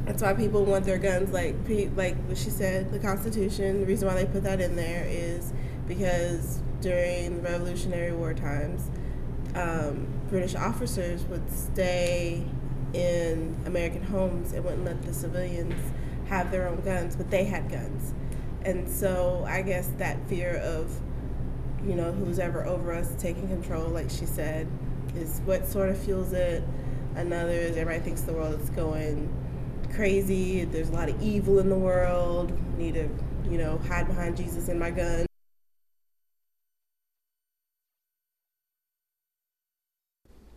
that's 0.06 0.24
why 0.24 0.34
people 0.34 0.66
want 0.66 0.86
their 0.86 0.98
guns. 0.98 1.32
Like 1.32 1.56
like 1.96 2.16
what 2.28 2.38
she 2.38 2.50
said, 2.50 2.92
the 2.92 3.00
Constitution. 3.00 3.82
The 3.82 3.86
reason 3.86 4.08
why 4.08 4.16
they 4.16 4.26
put 4.26 4.44
that 4.44 4.62
in 4.62 4.76
there 4.76 5.06
is 5.08 5.54
because 5.88 6.62
during 6.82 7.42
Revolutionary 7.42 8.14
War 8.14 8.34
times, 8.34 8.90
um, 9.56 10.08
British 10.30 10.56
officers 10.56 11.24
would 11.26 11.52
stay 11.52 12.46
in 12.94 13.56
American 13.66 14.04
homes 14.04 14.54
and 14.54 14.64
wouldn't 14.64 14.86
let 14.86 15.02
the 15.04 15.14
civilians 15.14 15.92
have 16.28 16.52
their 16.52 16.68
own 16.68 16.82
guns, 16.82 17.16
but 17.16 17.30
they 17.30 17.46
had 17.46 17.70
guns. 17.70 18.14
And 18.64 18.90
so 18.90 19.46
I 19.48 19.62
guess 19.62 19.90
that 19.98 20.18
fear 20.28 20.58
of, 20.58 20.92
you 21.86 21.96
know, 21.96 22.12
who's 22.12 22.40
ever 22.40 22.66
over 22.66 22.94
us 22.94 23.16
taking 23.18 23.48
control, 23.48 23.88
like 23.88 24.10
she 24.10 24.26
said, 24.26 24.68
is 25.16 25.42
what 25.46 25.68
sort 25.68 25.90
of 25.90 25.98
fuels 25.98 26.34
it. 26.34 26.64
Another 27.16 27.52
is 27.52 27.78
everybody 27.78 28.00
thinks 28.04 28.22
the 28.22 28.34
world 28.34 28.60
is 28.60 28.70
going 28.72 29.30
crazy. 29.94 30.66
There's 30.66 30.90
a 30.90 30.94
lot 30.94 31.10
of 31.10 31.22
evil 31.22 31.60
in 31.60 31.70
the 31.70 31.78
world. 31.78 32.52
Need 32.78 32.96
to, 32.96 33.10
you 33.50 33.58
know, 33.58 33.78
hide 33.88 34.08
behind 34.08 34.38
Jesus 34.38 34.70
and 34.70 34.80
my 34.80 34.92
gun. 34.92 35.26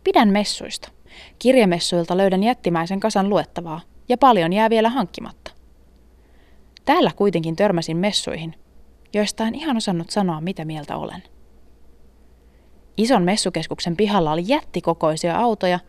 Pidän 0.03 0.31
messuista. 0.31 0.89
Kirjamessuilta 1.39 2.17
löydän 2.17 2.43
jättimäisen 2.43 2.99
kasan 2.99 3.29
luettavaa 3.29 3.81
ja 4.09 4.17
paljon 4.17 4.53
jää 4.53 4.69
vielä 4.69 4.89
hankkimatta. 4.89 5.51
Täällä 6.85 7.11
kuitenkin 7.15 7.55
törmäsin 7.55 7.97
messuihin, 7.97 8.55
joista 9.13 9.47
en 9.47 9.55
ihan 9.55 9.77
osannut 9.77 10.09
sanoa, 10.09 10.41
mitä 10.41 10.65
mieltä 10.65 10.97
olen. 10.97 11.23
Ison 12.97 13.23
messukeskuksen 13.23 13.97
pihalla 13.97 14.31
oli 14.31 14.43
jättikokoisia 14.45 15.37
autoja 15.37 15.79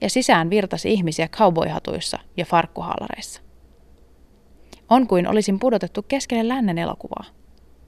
ja 0.00 0.10
sisään 0.10 0.50
virtasi 0.50 0.92
ihmisiä 0.92 1.28
cowboyhatuissa 1.28 2.18
ja 2.36 2.44
farkkuhaalareissa. 2.44 3.42
On 4.88 5.06
kuin 5.06 5.28
olisin 5.28 5.58
pudotettu 5.58 6.02
keskelle 6.02 6.48
lännen 6.48 6.78
elokuvaa. 6.78 7.24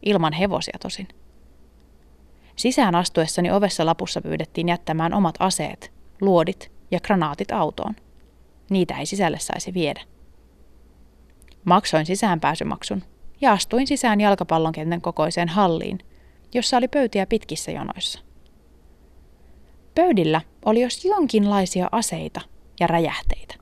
Ilman 0.02 0.32
hevosia 0.32 0.78
tosin. 0.82 1.08
Sisään 2.56 2.94
astuessani 2.94 3.50
ovessa 3.50 3.86
lapussa 3.86 4.20
pyydettiin 4.20 4.68
jättämään 4.68 5.14
omat 5.14 5.34
aseet, 5.38 5.92
luodit 6.20 6.79
ja 6.90 7.00
granaatit 7.00 7.52
autoon. 7.52 7.96
Niitä 8.70 8.98
ei 8.98 9.06
sisälle 9.06 9.38
saisi 9.38 9.74
viedä. 9.74 10.00
Maksoin 11.64 12.06
sisäänpääsymaksun 12.06 13.02
ja 13.40 13.52
astuin 13.52 13.86
sisään 13.86 14.20
jalkapallonkentän 14.20 15.00
kokoiseen 15.00 15.48
halliin, 15.48 15.98
jossa 16.54 16.76
oli 16.76 16.88
pöytiä 16.88 17.26
pitkissä 17.26 17.70
jonoissa. 17.70 18.20
Pöydillä 19.94 20.40
oli 20.64 20.80
jos 20.80 21.04
jonkinlaisia 21.04 21.88
aseita 21.92 22.40
ja 22.80 22.86
räjähteitä. 22.86 23.54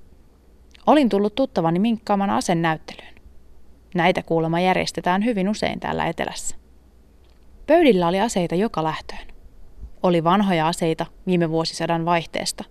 Olin 0.87 1.09
tullut 1.09 1.35
tuttavani 1.35 1.79
minkkaaman 1.79 2.31
asennäyttelyyn. 2.31 3.15
Näitä 3.95 4.23
kuulemma 4.23 4.61
järjestetään 4.61 5.25
hyvin 5.25 5.49
usein 5.49 5.81
täällä 5.81 6.07
etelässä. 6.07 6.57
Pöydillä 7.67 8.09
oli 8.09 8.21
aseita 8.21 8.55
joka 8.55 8.85
lähtöön. 8.85 9.29
Oli 10.03 10.25
vanhoja 10.25 10.69
aseita 10.69 11.07
viime 11.27 11.51
vuosisadan 11.51 12.05
vaihteesta. 12.05 12.65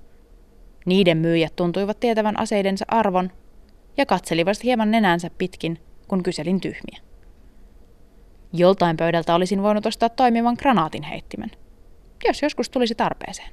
Niiden 0.87 1.17
myyjät 1.17 1.55
tuntuivat 1.55 1.99
tietävän 1.99 2.39
aseidensa 2.39 2.85
arvon 2.87 3.31
ja 3.97 4.05
katselivat 4.05 4.63
hieman 4.63 4.91
nenänsä 4.91 5.29
pitkin, 5.37 5.79
kun 6.07 6.23
kyselin 6.23 6.61
tyhmiä. 6.61 6.99
Joltain 8.53 8.97
pöydältä 8.97 9.35
olisin 9.35 9.63
voinut 9.63 9.85
ostaa 9.85 10.09
toimivan 10.09 10.55
granaatin 10.59 11.03
heittimen, 11.03 11.51
jos 12.27 12.41
joskus 12.41 12.69
tulisi 12.69 12.95
tarpeeseen. 12.95 13.51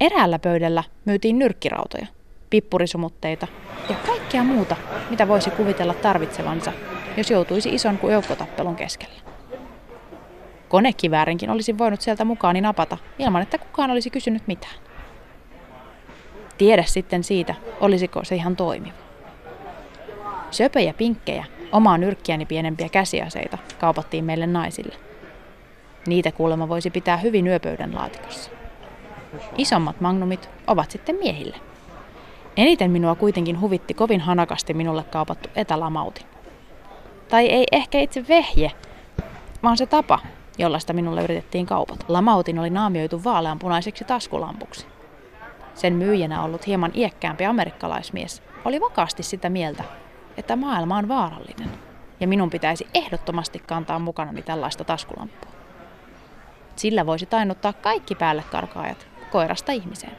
Eräällä 0.00 0.38
pöydällä 0.38 0.84
myytiin 1.04 1.38
nyrkkirautoja, 1.38 2.06
pippurisumutteita 2.50 3.46
ja 3.88 3.94
kaikkea 4.06 4.44
muuta, 4.44 4.76
mitä 5.10 5.28
voisi 5.28 5.50
kuvitella 5.50 5.94
tarvitsevansa, 5.94 6.72
jos 7.16 7.30
joutuisi 7.30 7.74
ison 7.74 7.98
kuin 7.98 8.12
joukkotappelun 8.12 8.76
keskellä. 8.76 9.20
Konekiväärinkin 10.68 11.50
olisin 11.50 11.78
voinut 11.78 12.00
sieltä 12.00 12.24
mukaani 12.24 12.60
napata, 12.60 12.98
ilman 13.18 13.42
että 13.42 13.58
kukaan 13.58 13.90
olisi 13.90 14.10
kysynyt 14.10 14.46
mitään. 14.46 14.74
Tiedä 16.58 16.82
sitten 16.82 17.24
siitä, 17.24 17.54
olisiko 17.80 18.24
se 18.24 18.34
ihan 18.34 18.56
toimiva. 18.56 18.94
Söpöjä 20.50 20.94
pinkkejä, 20.94 21.44
omaa 21.72 21.98
nyrkkiäni 21.98 22.46
pienempiä 22.46 22.88
käsiaseita, 22.88 23.58
kaupattiin 23.78 24.24
meille 24.24 24.46
naisille. 24.46 24.94
Niitä 26.06 26.32
kuulemma 26.32 26.68
voisi 26.68 26.90
pitää 26.90 27.16
hyvin 27.16 27.46
yöpöydän 27.46 27.94
laatikossa. 27.94 28.50
Isommat 29.58 30.00
magnumit 30.00 30.48
ovat 30.66 30.90
sitten 30.90 31.16
miehille. 31.16 31.56
Eniten 32.56 32.90
minua 32.90 33.14
kuitenkin 33.14 33.60
huvitti 33.60 33.94
kovin 33.94 34.20
hanakasti 34.20 34.74
minulle 34.74 35.02
kaupattu 35.04 35.48
etälamauti. 35.56 36.26
Tai 37.28 37.46
ei 37.46 37.66
ehkä 37.72 38.00
itse 38.00 38.28
vehje, 38.28 38.72
vaan 39.62 39.76
se 39.76 39.86
tapa, 39.86 40.18
jollaista 40.58 40.92
minulle 40.92 41.24
yritettiin 41.24 41.66
kaupata. 41.66 42.04
Lamautin 42.08 42.58
oli 42.58 42.70
naamioitu 42.70 43.24
vaaleanpunaiseksi 43.24 44.04
taskulampuksi. 44.04 44.86
Sen 45.76 45.92
myyjänä 45.92 46.42
ollut 46.42 46.66
hieman 46.66 46.92
iäkkäämpi 46.94 47.44
amerikkalaismies 47.46 48.42
oli 48.64 48.80
vakaasti 48.80 49.22
sitä 49.22 49.50
mieltä, 49.50 49.84
että 50.36 50.56
maailma 50.56 50.98
on 50.98 51.08
vaarallinen 51.08 51.70
ja 52.20 52.28
minun 52.28 52.50
pitäisi 52.50 52.86
ehdottomasti 52.94 53.58
kantaa 53.58 53.98
mukanani 53.98 54.42
tällaista 54.42 54.84
taskulampua. 54.84 55.50
Sillä 56.76 57.06
voisi 57.06 57.26
tainnuttaa 57.26 57.72
kaikki 57.72 58.14
päälle 58.14 58.44
karkaajat 58.50 59.06
koirasta 59.30 59.72
ihmiseen. 59.72 60.16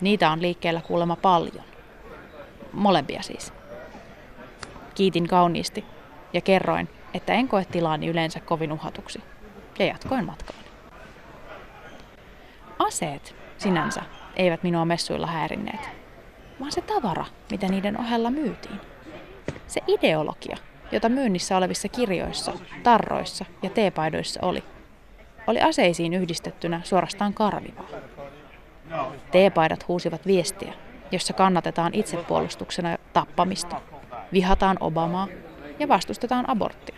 Niitä 0.00 0.30
on 0.30 0.42
liikkeellä 0.42 0.80
kuulemma 0.80 1.16
paljon. 1.16 1.64
Molempia 2.72 3.22
siis. 3.22 3.52
Kiitin 4.94 5.28
kauniisti 5.28 5.84
ja 6.32 6.40
kerroin, 6.40 6.88
että 7.14 7.32
en 7.32 7.48
koe 7.48 7.64
tilaani 7.64 8.08
yleensä 8.08 8.40
kovin 8.40 8.72
uhatuksi. 8.72 9.22
Ja 9.78 9.86
jatkoin 9.86 10.24
matkaani. 10.24 10.64
Aseet 12.78 13.34
sinänsä 13.58 14.02
eivät 14.36 14.62
minua 14.62 14.84
messuilla 14.84 15.26
häirinneet, 15.26 15.88
vaan 16.60 16.72
se 16.72 16.80
tavara, 16.80 17.24
mitä 17.50 17.68
niiden 17.68 18.00
ohella 18.00 18.30
myytiin. 18.30 18.80
Se 19.66 19.80
ideologia, 19.86 20.56
jota 20.92 21.08
myynnissä 21.08 21.56
olevissa 21.56 21.88
kirjoissa, 21.88 22.52
tarroissa 22.82 23.44
ja 23.62 23.70
teepaidoissa 23.70 24.40
oli, 24.42 24.64
oli 25.46 25.60
aseisiin 25.60 26.14
yhdistettynä 26.14 26.80
suorastaan 26.84 27.34
karvivaa. 27.34 27.88
Teepaidat 29.30 29.88
huusivat 29.88 30.26
viestiä, 30.26 30.74
jossa 31.12 31.32
kannatetaan 31.32 31.94
itsepuolustuksena 31.94 32.98
tappamista, 33.12 33.80
vihataan 34.32 34.76
Obamaa 34.80 35.28
ja 35.78 35.88
vastustetaan 35.88 36.50
aborttia. 36.50 36.96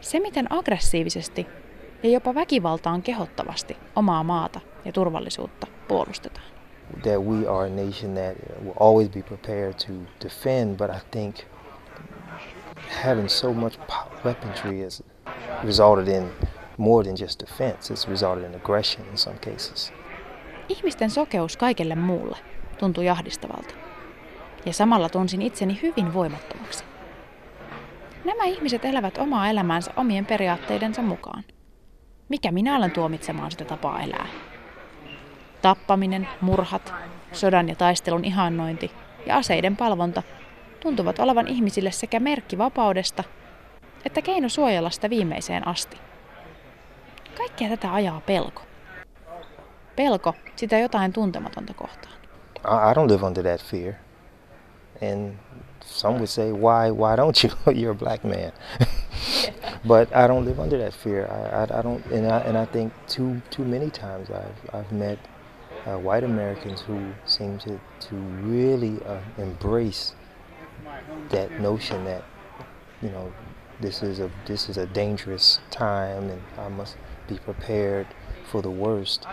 Se, 0.00 0.20
miten 0.20 0.52
aggressiivisesti 0.52 1.46
ja 2.02 2.10
jopa 2.10 2.34
väkivaltaan 2.34 3.02
kehottavasti 3.02 3.76
omaa 3.96 4.22
maata 4.22 4.60
ja 4.84 4.92
turvallisuutta 4.92 5.66
puolustetaan. 5.88 6.46
That 7.02 7.24
we 7.24 7.48
are 7.48 7.66
a 7.66 7.70
nation 7.70 8.14
that 8.14 8.36
will 8.64 8.74
always 8.80 9.08
be 9.08 9.22
prepared 9.22 9.74
to 9.86 9.92
defend, 10.24 10.76
but 10.76 10.90
I 10.90 11.00
think 11.10 11.36
having 13.04 13.28
so 13.28 13.52
much 13.52 13.78
weaponry 14.24 14.82
has 14.82 15.02
resulted 15.64 16.08
in 16.08 16.30
more 16.76 17.04
than 17.04 17.16
just 17.16 17.40
defense. 17.40 17.94
It's 17.94 18.10
resulted 18.10 18.44
in 18.44 18.54
aggression 18.54 19.06
in 19.10 19.18
some 19.18 19.36
cases. 19.38 19.92
Ihmisten 20.68 21.10
sokeus 21.10 21.56
kaikelle 21.56 21.94
muulle 21.94 22.36
tuntui 22.78 23.08
ahdistavalta. 23.08 23.74
Ja 24.66 24.72
samalla 24.72 25.08
tunsin 25.08 25.42
itseni 25.42 25.78
hyvin 25.82 26.14
voimattomaksi. 26.14 26.84
Nämä 28.24 28.44
ihmiset 28.44 28.84
elävät 28.84 29.18
omaa 29.18 29.48
elämäänsä 29.48 29.90
omien 29.96 30.26
periaatteidensa 30.26 31.02
mukaan. 31.02 31.44
Mikä 32.28 32.52
minä 32.52 32.76
olen 32.76 32.90
tuomitsemaan 32.90 33.50
sitä 33.50 33.64
tapaa 33.64 34.02
elää? 34.02 34.26
Tappaminen, 35.64 36.28
murhat, 36.40 36.94
sodan 37.32 37.68
ja 37.68 37.74
taistelun 37.74 38.24
ihannointi 38.24 38.90
ja 39.26 39.36
aseiden 39.36 39.76
palvonta 39.76 40.22
tuntuvat 40.80 41.18
olevan 41.18 41.48
ihmisille 41.48 41.90
sekä 41.90 42.20
merkki 42.20 42.58
vapaudesta 42.58 43.24
että 44.04 44.22
keino 44.22 44.48
suojella 44.48 44.90
sitä 44.90 45.10
viimeiseen 45.10 45.68
asti. 45.68 45.96
Kaikkea 47.36 47.68
tätä 47.68 47.94
ajaa 47.94 48.20
pelko. 48.26 48.62
Pelko 49.96 50.34
sitä 50.56 50.78
jotain 50.78 51.12
tuntematonta 51.12 51.74
kohtaan. 51.74 52.14
I, 52.64 52.94
don't 52.94 53.12
live 53.12 53.26
under 53.26 53.44
that 53.44 53.62
fear. 53.62 53.94
And 55.12 55.32
some 55.84 56.14
would 56.14 56.26
say, 56.26 56.52
why, 56.52 56.90
why 56.90 57.16
don't 57.16 57.44
you? 57.44 57.52
You're 57.80 57.90
a 57.90 58.04
black 58.04 58.24
man. 58.24 58.52
but 59.88 60.08
I 60.08 60.28
don't 60.28 60.44
live 60.44 60.62
under 60.62 60.78
that 60.78 60.94
fear. 60.94 61.26
I, 61.30 61.62
I, 61.62 61.78
I, 61.78 61.82
don't, 61.82 62.06
and 62.12 62.26
I, 62.26 62.38
and 62.48 62.58
I 62.58 62.66
think 62.66 62.92
too, 63.08 63.40
too 63.50 63.64
many 63.64 63.90
times 63.90 64.30
I've, 64.30 64.80
I've 64.80 64.92
met 64.92 65.18
uh, 65.86 65.98
white 65.98 66.24
Americans 66.24 66.80
who 66.80 67.12
seem 67.26 67.58
to, 67.58 67.80
to 68.00 68.14
really 68.14 69.02
uh, 69.04 69.20
embrace 69.38 70.14
that 71.30 71.60
notion 71.60 72.04
that, 72.04 72.24
you 73.02 73.10
know, 73.10 73.32
this 73.80 74.02
is 74.02 74.20
a 74.20 74.30
this 74.46 74.68
is 74.68 74.76
a 74.76 74.86
dangerous 74.86 75.60
time 75.70 76.30
and 76.30 76.40
I 76.56 76.68
must 76.68 76.96
be 77.28 77.38
prepared 77.38 78.06
for 78.50 78.62
the 78.62 78.70
worst. 78.70 79.26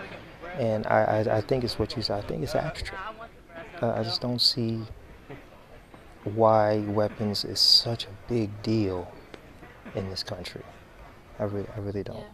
And 0.58 0.86
I, 0.86 1.24
I, 1.24 1.36
I 1.38 1.40
think 1.40 1.64
it's 1.64 1.78
what 1.78 1.96
you 1.96 2.02
said. 2.02 2.24
I 2.24 2.26
think 2.26 2.42
it's 2.42 2.54
abstract. 2.54 2.98
Uh, 3.80 3.92
I 3.92 4.02
just 4.02 4.20
don't 4.20 4.40
see 4.40 4.82
why 6.24 6.78
weapons 6.80 7.44
is 7.44 7.60
such 7.60 8.04
a 8.04 8.10
big 8.28 8.50
deal 8.62 9.10
in 9.94 10.08
this 10.10 10.22
country. 10.22 10.62
I 11.38 11.44
really, 11.44 11.68
I 11.76 11.80
really 11.80 12.02
don't. 12.02 12.26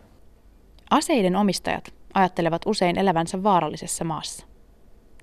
Aseiden 0.90 1.36
omistajat 1.36 1.92
ajattelevat 2.14 2.62
usein 2.66 2.98
elävänsä 2.98 3.42
vaarallisessa 3.42 4.04
maassa 4.04 4.46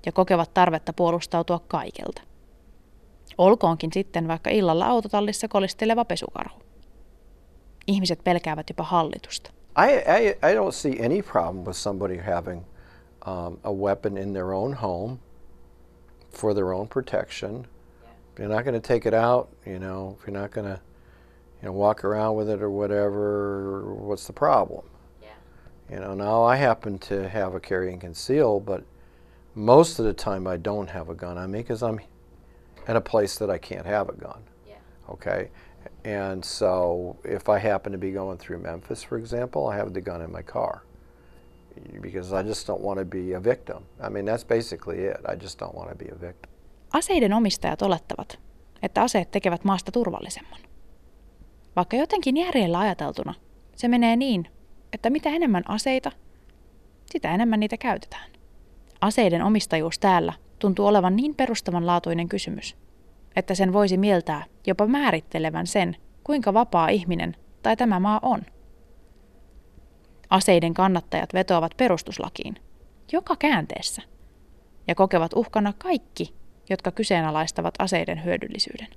ja 0.06 0.12
kokevat 0.12 0.54
tarvetta 0.54 0.92
puolustautua 0.92 1.60
kaikelta. 1.68 2.22
Olkoonkin 3.38 3.92
sitten 3.92 4.28
vaikka 4.28 4.50
illalla 4.50 4.86
autotallissa 4.86 5.48
kolisteleva 5.48 6.04
pesukarhu. 6.04 6.60
Ihmiset 7.86 8.24
pelkäävät 8.24 8.68
jopa 8.68 8.82
hallitusta. 8.82 9.50
I, 9.78 9.92
I, 9.92 10.28
I 10.28 10.54
don't 10.54 10.72
see 10.72 11.06
any 11.06 11.22
problem 11.22 11.64
with 11.64 11.76
somebody 11.76 12.16
having 12.16 12.64
um, 13.26 13.58
a 13.64 13.72
weapon 13.72 14.16
in 14.16 14.32
their 14.32 14.52
own 14.52 14.74
home 14.74 15.18
for 16.30 16.54
their 16.54 16.72
own 16.72 16.88
protection. 16.88 17.66
If 18.32 18.40
you're 18.40 18.54
not 18.54 18.64
going 18.64 18.82
to 18.82 18.88
take 18.88 19.08
it 19.08 19.14
out, 19.14 19.48
you 19.66 19.78
know, 19.78 20.16
if 20.18 20.26
you're 20.26 20.40
not 20.40 20.50
going 20.50 20.66
to, 20.66 20.80
you 21.62 21.68
know, 21.68 21.72
walk 21.72 22.04
around 22.04 22.36
with 22.36 22.48
it 22.48 22.62
or 22.62 22.70
whatever, 22.70 23.82
what's 24.08 24.26
the 24.26 24.32
problem? 24.32 24.84
You 25.90 26.00
know, 26.00 26.14
now 26.14 26.42
I 26.42 26.56
happen 26.56 26.98
to 26.98 27.28
have 27.28 27.54
a 27.54 27.60
carry 27.60 27.92
and 27.92 28.00
conceal, 28.00 28.60
but 28.60 28.82
most 29.54 29.98
of 29.98 30.04
the 30.04 30.12
time 30.12 30.46
I 30.46 30.56
don't 30.56 30.90
have 30.90 31.08
a 31.08 31.14
gun 31.14 31.38
on 31.38 31.50
me 31.50 31.58
because 31.58 31.82
I'm 31.82 32.00
in 32.88 32.96
a 32.96 33.00
place 33.00 33.38
that 33.38 33.50
I 33.50 33.58
can't 33.58 33.86
have 33.86 34.08
a 34.08 34.12
gun. 34.12 34.42
Okay? 35.08 35.50
And 36.04 36.44
so 36.44 37.16
if 37.24 37.48
I 37.48 37.58
happen 37.58 37.92
to 37.92 37.98
be 37.98 38.12
going 38.12 38.38
through 38.38 38.62
Memphis, 38.62 39.04
for 39.04 39.18
example, 39.18 39.66
I 39.72 39.76
have 39.76 39.92
the 39.92 40.00
gun 40.00 40.22
in 40.22 40.32
my 40.32 40.42
car 40.42 40.82
because 42.00 42.32
I 42.32 42.48
just 42.48 42.66
don't 42.66 42.80
want 42.80 42.98
to 42.98 43.04
be 43.04 43.34
a 43.34 43.40
victim. 43.40 43.82
I 44.00 44.08
mean, 44.08 44.24
that's 44.24 44.44
basically 44.44 44.96
it. 44.98 45.16
I 45.32 45.36
just 45.36 45.58
don't 45.58 45.74
want 45.74 45.90
to 45.90 46.04
be 46.04 46.10
a 46.10 46.20
victim. 46.20 46.50
Aseiden 46.92 47.32
omistajat 47.32 47.82
olettavat, 47.82 48.38
että 48.82 49.02
aseet 49.02 49.30
tekevät 49.30 49.64
maasta 49.64 49.92
turvallisemman. 49.92 50.60
Vaikka 51.76 51.96
jotenkin 51.96 52.36
järjellä 52.36 52.78
ajateltuna 52.78 53.34
se 53.74 53.88
menee 53.88 54.16
niin, 54.16 54.48
että 54.96 55.10
mitä 55.10 55.28
enemmän 55.28 55.62
aseita, 55.68 56.12
sitä 57.06 57.34
enemmän 57.34 57.60
niitä 57.60 57.76
käytetään. 57.76 58.30
Aseiden 59.00 59.42
omistajuus 59.42 59.98
täällä 59.98 60.32
tuntuu 60.58 60.86
olevan 60.86 61.16
niin 61.16 61.34
perustavanlaatuinen 61.34 62.28
kysymys, 62.28 62.76
että 63.36 63.54
sen 63.54 63.72
voisi 63.72 63.96
mieltää 63.96 64.44
jopa 64.66 64.86
määrittelevän 64.86 65.66
sen, 65.66 65.96
kuinka 66.24 66.54
vapaa 66.54 66.88
ihminen 66.88 67.36
tai 67.62 67.76
tämä 67.76 68.00
maa 68.00 68.20
on. 68.22 68.42
Aseiden 70.30 70.74
kannattajat 70.74 71.34
vetoavat 71.34 71.72
perustuslakiin, 71.76 72.54
joka 73.12 73.36
käänteessä, 73.36 74.02
ja 74.88 74.94
kokevat 74.94 75.32
uhkana 75.34 75.72
kaikki, 75.78 76.34
jotka 76.70 76.90
kyseenalaistavat 76.90 77.74
aseiden 77.78 78.24
hyödyllisyyden. 78.24 78.88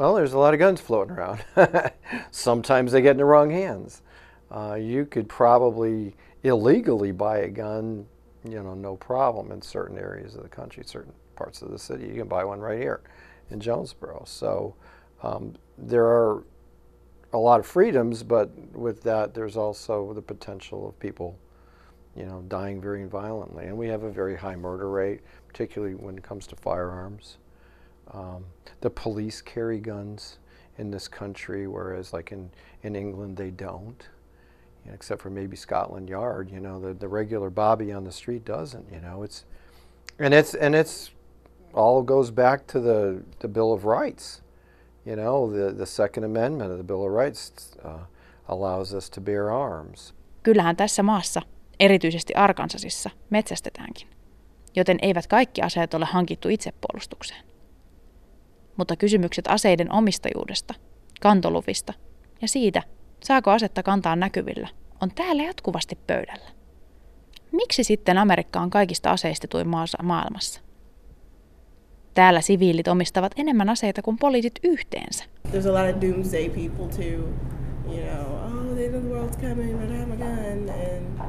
Well, 0.00 0.14
there's 0.14 0.34
a 0.34 0.38
lot 0.38 0.54
of 0.54 0.60
guns 0.60 0.82
floating 0.82 1.18
around. 1.18 1.38
Sometimes 2.30 2.90
they 2.90 3.02
get 3.02 3.10
in 3.10 3.16
the 3.16 3.24
wrong 3.24 3.66
hands. 3.66 4.02
Uh, 4.50 4.74
you 4.74 5.04
could 5.04 5.28
probably 5.28 6.14
illegally 6.42 7.12
buy 7.12 7.38
a 7.38 7.48
gun, 7.48 8.06
you 8.48 8.62
know, 8.62 8.74
no 8.74 8.96
problem 8.96 9.52
in 9.52 9.60
certain 9.60 9.98
areas 9.98 10.34
of 10.34 10.42
the 10.42 10.48
country, 10.48 10.82
certain 10.84 11.12
parts 11.36 11.62
of 11.62 11.70
the 11.70 11.78
city. 11.78 12.06
You 12.06 12.14
can 12.14 12.28
buy 12.28 12.44
one 12.44 12.60
right 12.60 12.78
here 12.78 13.00
in 13.50 13.60
Jonesboro. 13.60 14.24
So 14.26 14.74
um, 15.22 15.54
there 15.76 16.04
are 16.04 16.44
a 17.32 17.38
lot 17.38 17.60
of 17.60 17.66
freedoms, 17.66 18.22
but 18.22 18.50
with 18.74 19.02
that, 19.02 19.34
there's 19.34 19.56
also 19.56 20.14
the 20.14 20.22
potential 20.22 20.88
of 20.88 20.98
people, 20.98 21.38
you 22.16 22.24
know, 22.24 22.42
dying 22.48 22.80
very 22.80 23.04
violently. 23.04 23.66
And 23.66 23.76
we 23.76 23.88
have 23.88 24.02
a 24.02 24.10
very 24.10 24.36
high 24.36 24.56
murder 24.56 24.88
rate, 24.88 25.20
particularly 25.46 25.94
when 25.94 26.16
it 26.16 26.22
comes 26.22 26.46
to 26.48 26.56
firearms. 26.56 27.36
Um, 28.12 28.46
the 28.80 28.88
police 28.88 29.42
carry 29.42 29.78
guns 29.78 30.38
in 30.78 30.90
this 30.90 31.08
country, 31.08 31.66
whereas, 31.66 32.12
like 32.12 32.32
in, 32.32 32.50
in 32.82 32.96
England, 32.96 33.36
they 33.36 33.50
don't. 33.50 34.08
You 34.84 34.90
know, 34.90 34.94
except 34.94 35.22
for 35.22 35.30
maybe 35.30 35.56
Scotland 35.56 36.08
Yard, 36.08 36.50
you 36.50 36.60
know, 36.60 36.80
the, 36.80 36.94
the 36.94 37.08
regular 37.08 37.50
Bobby 37.50 37.92
on 37.92 38.04
the 38.04 38.12
street 38.12 38.44
doesn't. 38.44 38.86
You 38.92 39.00
know, 39.00 39.24
it's 39.24 39.44
and 40.18 40.34
it's 40.34 40.54
and 40.54 40.74
it's 40.74 41.12
all 41.74 42.02
goes 42.02 42.32
back 42.32 42.66
to 42.66 42.80
the 42.80 43.22
the 43.38 43.48
Bill 43.48 43.72
of 43.72 43.84
Rights. 43.84 44.42
You 45.06 45.16
know, 45.16 45.50
the 45.50 45.74
the 45.78 45.86
Second 45.86 46.24
Amendment 46.24 46.70
of 46.70 46.76
the 46.76 46.84
Bill 46.84 47.04
of 47.04 47.12
Rights 47.12 47.52
uh, 47.84 48.04
allows 48.48 48.94
us 48.94 49.10
to 49.10 49.20
bear 49.20 49.50
arms. 49.50 50.14
Kyllähän 50.42 50.76
tässä 50.76 51.02
maassa, 51.02 51.42
erityisesti 51.80 52.34
Arkansasissa, 52.34 53.10
metsästetäänkin, 53.30 54.08
joten 54.76 54.98
eivät 55.02 55.26
kaikki 55.26 55.62
aseet 55.62 55.94
ole 55.94 56.04
hankittu 56.04 56.48
itsepuolustukseen. 56.48 57.44
Mutta 58.76 58.96
kysymykset 58.96 59.44
aseiden 59.48 59.92
omistajuudesta, 59.92 60.74
kantoluvista 61.20 61.94
ja 62.42 62.48
siitä, 62.48 62.82
saako 63.24 63.50
asetta 63.50 63.82
kantaa 63.82 64.16
näkyvillä, 64.16 64.68
on 65.00 65.10
täällä 65.14 65.42
jatkuvasti 65.42 65.98
pöydällä. 66.06 66.48
Miksi 67.52 67.84
sitten 67.84 68.18
Amerikka 68.18 68.60
on 68.60 68.70
kaikista 68.70 69.10
aseistetuin 69.10 69.68
maassa 69.68 70.02
maailmassa? 70.02 70.60
Täällä 72.14 72.40
siviilit 72.40 72.88
omistavat 72.88 73.32
enemmän 73.36 73.68
aseita 73.68 74.02
kuin 74.02 74.18
poliisit 74.18 74.54
yhteensä. 74.62 75.24
There's 75.48 75.68
a 75.68 75.72
lot 75.72 75.94
of 75.94 76.02
doomsday 76.02 76.48
people 76.48 76.88
too. 76.96 77.28
You 77.88 78.02
know, 78.04 78.34
oh, 78.44 78.74
the 78.74 78.84
end 78.84 78.94
of 78.94 79.02
the 79.02 79.10
world's 79.10 79.36
coming, 79.36 79.78
but 79.80 79.90
I 79.90 79.98
have 79.98 80.12
a 80.12 80.16
gun. 80.16 80.68
And 80.68 81.20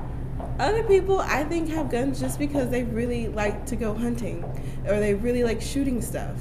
other 0.59 0.83
people, 0.83 1.19
I 1.19 1.45
think, 1.45 1.69
have 1.69 1.89
guns 1.89 2.21
just 2.21 2.39
because 2.39 2.69
they 2.69 2.83
really 2.83 3.27
like 3.27 3.65
to 3.65 3.75
go 3.75 3.93
hunting 3.93 4.43
or 4.87 4.99
they 4.99 5.13
really 5.13 5.43
like 5.43 5.61
shooting 5.61 6.01
stuff. 6.01 6.35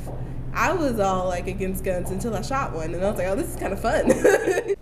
I 0.55 0.73
was 0.73 0.99
all 0.99 1.29
like 1.29 1.47
against 1.47 1.85
guns 1.85 2.11
until 2.11 2.35
I 2.35 2.43
shot 2.43 2.75
one, 2.75 2.95
and 2.95 3.05
I 3.05 3.11
was 3.11 3.19
like, 3.19 3.29
oh, 3.29 3.37
this 3.37 3.49
is 3.49 3.57
kind 3.57 3.73
of 3.73 3.81
fun. 3.81 4.75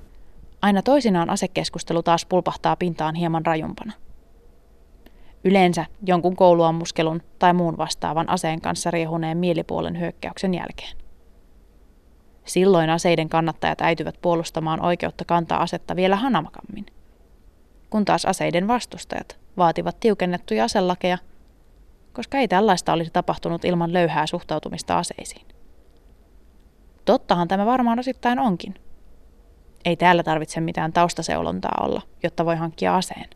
Aina 0.62 0.82
toisinaan 0.82 1.30
asekeskustelu 1.30 2.02
taas 2.02 2.26
pulpahtaa 2.26 2.76
pintaan 2.76 3.14
hieman 3.14 3.46
rajumpana. 3.46 3.92
Yleensä 5.44 5.86
jonkun 6.06 6.36
kouluammuskelun 6.36 7.22
tai 7.38 7.52
muun 7.52 7.78
vastaavan 7.78 8.28
aseen 8.28 8.60
kanssa 8.60 8.90
riehuneen 8.90 9.38
mielipuolen 9.38 10.00
hyökkäyksen 10.00 10.54
jälkeen. 10.54 10.96
Silloin 12.44 12.90
aseiden 12.90 13.28
kannattajat 13.28 13.80
äityvät 13.80 14.14
puolustamaan 14.22 14.84
oikeutta 14.84 15.24
kantaa 15.24 15.62
asetta 15.62 15.96
vielä 15.96 16.16
hanamakammin. 16.16 16.86
Kun 17.90 18.04
taas 18.04 18.24
aseiden 18.24 18.68
vastustajat 18.68 19.38
vaativat 19.56 20.00
tiukennettuja 20.00 20.64
aselakeja, 20.64 21.18
koska 22.12 22.38
ei 22.38 22.48
tällaista 22.48 22.92
olisi 22.92 23.10
tapahtunut 23.12 23.64
ilman 23.64 23.92
löyhää 23.92 24.26
suhtautumista 24.26 24.98
aseisiin. 24.98 25.46
Tottahan 27.04 27.48
tämä 27.48 27.66
varmaan 27.66 27.98
osittain 27.98 28.38
onkin. 28.38 28.74
Ei 29.86 29.96
täällä 29.96 30.22
tarvitse 30.22 30.60
mitään 30.60 30.92
taustaseulontaa 30.92 31.84
olla, 31.84 32.02
jotta 32.22 32.44
voi 32.44 32.56
hankkia 32.56 32.96
aseen. 32.96 33.30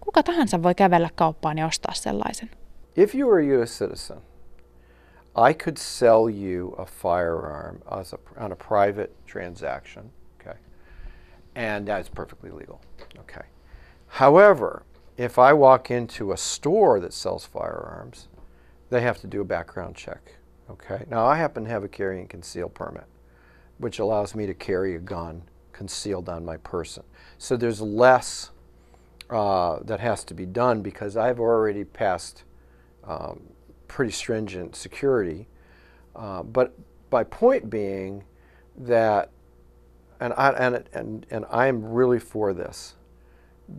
Kuka 0.00 0.22
tahansa 0.22 0.62
voi 0.62 0.74
kävellä 0.74 1.08
kauppaan 1.14 1.58
ja 1.58 1.66
ostaa 1.66 1.94
sellaisen. 1.94 2.50
If 2.96 3.14
you 3.14 3.30
were 3.30 3.54
a 3.54 3.58
U.S. 3.58 3.78
citizen, 3.78 4.16
I 5.50 5.54
could 5.54 5.76
sell 5.76 6.28
you 6.28 6.74
a 6.78 6.84
firearm 6.84 7.78
as 7.90 8.14
a, 8.14 8.18
on 8.44 8.52
a 8.52 8.56
private 8.56 9.10
transaction, 9.26 10.10
okay, 10.40 10.58
and 11.54 11.88
that's 11.88 12.10
perfectly 12.14 12.50
legal, 12.50 12.80
okay. 13.18 13.46
However, 14.06 14.82
if 15.18 15.38
I 15.38 15.52
walk 15.52 15.90
into 15.90 16.32
a 16.32 16.36
store 16.36 17.00
that 17.00 17.12
sells 17.12 17.46
firearms, 17.46 18.28
they 18.90 19.02
have 19.02 19.20
to 19.20 19.26
do 19.26 19.40
a 19.40 19.44
background 19.44 19.94
check, 19.94 20.38
okay. 20.70 21.04
Now 21.10 21.26
I 21.26 21.36
happen 21.36 21.64
to 21.64 21.70
have 21.70 21.84
a 21.84 21.88
carry 21.88 22.18
and 22.18 22.30
conceal 22.30 22.68
permit, 22.68 23.04
which 23.78 24.00
allows 24.00 24.34
me 24.34 24.46
to 24.46 24.54
carry 24.54 24.96
a 24.96 25.00
gun 25.00 25.42
concealed 25.80 26.28
on 26.28 26.44
my 26.44 26.58
person. 26.58 27.02
So 27.38 27.56
there's 27.56 27.80
less 27.80 28.50
uh, 29.30 29.78
that 29.82 29.98
has 29.98 30.24
to 30.24 30.34
be 30.34 30.44
done 30.44 30.82
because 30.82 31.16
I've 31.16 31.40
already 31.40 31.84
passed 31.84 32.44
um, 33.02 33.44
pretty 33.88 34.12
stringent 34.12 34.76
security. 34.76 35.48
Uh, 36.14 36.42
but 36.42 36.74
my 37.10 37.24
point 37.24 37.70
being 37.70 38.24
that, 38.76 39.30
and 40.20 40.34
I 40.34 40.50
and 40.50 40.84
and 40.92 41.24
and 41.30 41.46
I'm 41.50 41.82
really 41.82 42.18
for 42.18 42.52
this. 42.52 42.96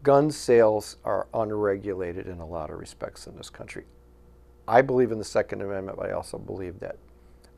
Gun 0.02 0.32
sales 0.32 0.98
are 1.06 1.28
unregulated 1.36 2.26
in 2.26 2.40
a 2.40 2.48
lot 2.48 2.72
of 2.72 2.80
respects 2.80 3.28
in 3.28 3.38
this 3.38 3.52
country. 3.52 3.86
I 4.68 4.82
believe 4.82 5.12
in 5.12 5.20
the 5.20 5.24
Second 5.24 5.62
Amendment, 5.62 6.00
but 6.00 6.10
I 6.10 6.14
also 6.14 6.40
believe 6.40 6.80
that 6.80 6.98